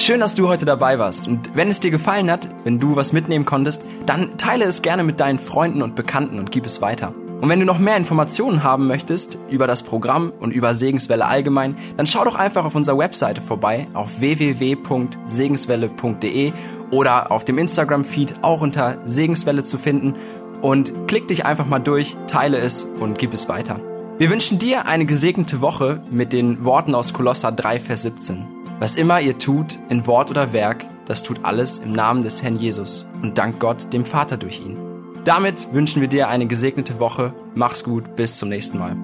Schön, 0.04 0.20
dass 0.20 0.34
du 0.34 0.48
heute 0.48 0.66
dabei 0.66 0.98
warst. 0.98 1.28
Und 1.28 1.56
wenn 1.56 1.70
es 1.70 1.80
dir 1.80 1.90
gefallen 1.90 2.30
hat, 2.30 2.46
wenn 2.64 2.78
du 2.78 2.94
was 2.94 3.14
mitnehmen 3.14 3.46
konntest, 3.46 3.80
dann 4.04 4.36
teile 4.36 4.66
es 4.66 4.82
gerne 4.82 5.02
mit 5.02 5.18
deinen 5.18 5.38
Freunden 5.38 5.80
und 5.80 5.94
Bekannten 5.94 6.38
und 6.38 6.52
gib 6.52 6.66
es 6.66 6.82
weiter. 6.82 7.14
Und 7.40 7.48
wenn 7.48 7.58
du 7.58 7.64
noch 7.64 7.78
mehr 7.78 7.96
Informationen 7.96 8.62
haben 8.62 8.86
möchtest 8.86 9.38
über 9.48 9.66
das 9.66 9.82
Programm 9.82 10.30
und 10.38 10.50
über 10.50 10.74
Segenswelle 10.74 11.24
allgemein, 11.24 11.78
dann 11.96 12.06
schau 12.06 12.22
doch 12.22 12.34
einfach 12.34 12.66
auf 12.66 12.74
unserer 12.74 12.98
Webseite 12.98 13.40
vorbei 13.40 13.86
auf 13.94 14.20
www.segenswelle.de 14.20 16.52
oder 16.90 17.32
auf 17.32 17.46
dem 17.46 17.56
Instagram-Feed 17.56 18.34
auch 18.42 18.60
unter 18.60 18.98
Segenswelle 19.06 19.64
zu 19.64 19.78
finden 19.78 20.16
und 20.60 21.08
klick 21.08 21.28
dich 21.28 21.46
einfach 21.46 21.64
mal 21.64 21.78
durch, 21.78 22.14
teile 22.26 22.58
es 22.58 22.84
und 23.00 23.18
gib 23.18 23.32
es 23.32 23.48
weiter. 23.48 23.80
Wir 24.18 24.28
wünschen 24.28 24.58
dir 24.58 24.84
eine 24.84 25.06
gesegnete 25.06 25.62
Woche 25.62 26.02
mit 26.10 26.34
den 26.34 26.66
Worten 26.66 26.94
aus 26.94 27.14
Kolosser 27.14 27.52
3, 27.52 27.80
Vers 27.80 28.02
17. 28.02 28.53
Was 28.80 28.96
immer 28.96 29.20
ihr 29.20 29.38
tut, 29.38 29.78
in 29.88 30.06
Wort 30.06 30.30
oder 30.30 30.52
Werk, 30.52 30.84
das 31.06 31.22
tut 31.22 31.44
alles 31.44 31.78
im 31.78 31.92
Namen 31.92 32.22
des 32.22 32.42
Herrn 32.42 32.58
Jesus 32.58 33.06
und 33.22 33.38
dank 33.38 33.60
Gott, 33.60 33.92
dem 33.92 34.04
Vater 34.04 34.36
durch 34.36 34.60
ihn. 34.60 34.76
Damit 35.24 35.72
wünschen 35.72 36.00
wir 36.00 36.08
dir 36.08 36.28
eine 36.28 36.46
gesegnete 36.46 36.98
Woche. 36.98 37.32
Mach's 37.54 37.84
gut, 37.84 38.16
bis 38.16 38.36
zum 38.36 38.48
nächsten 38.48 38.78
Mal. 38.78 38.96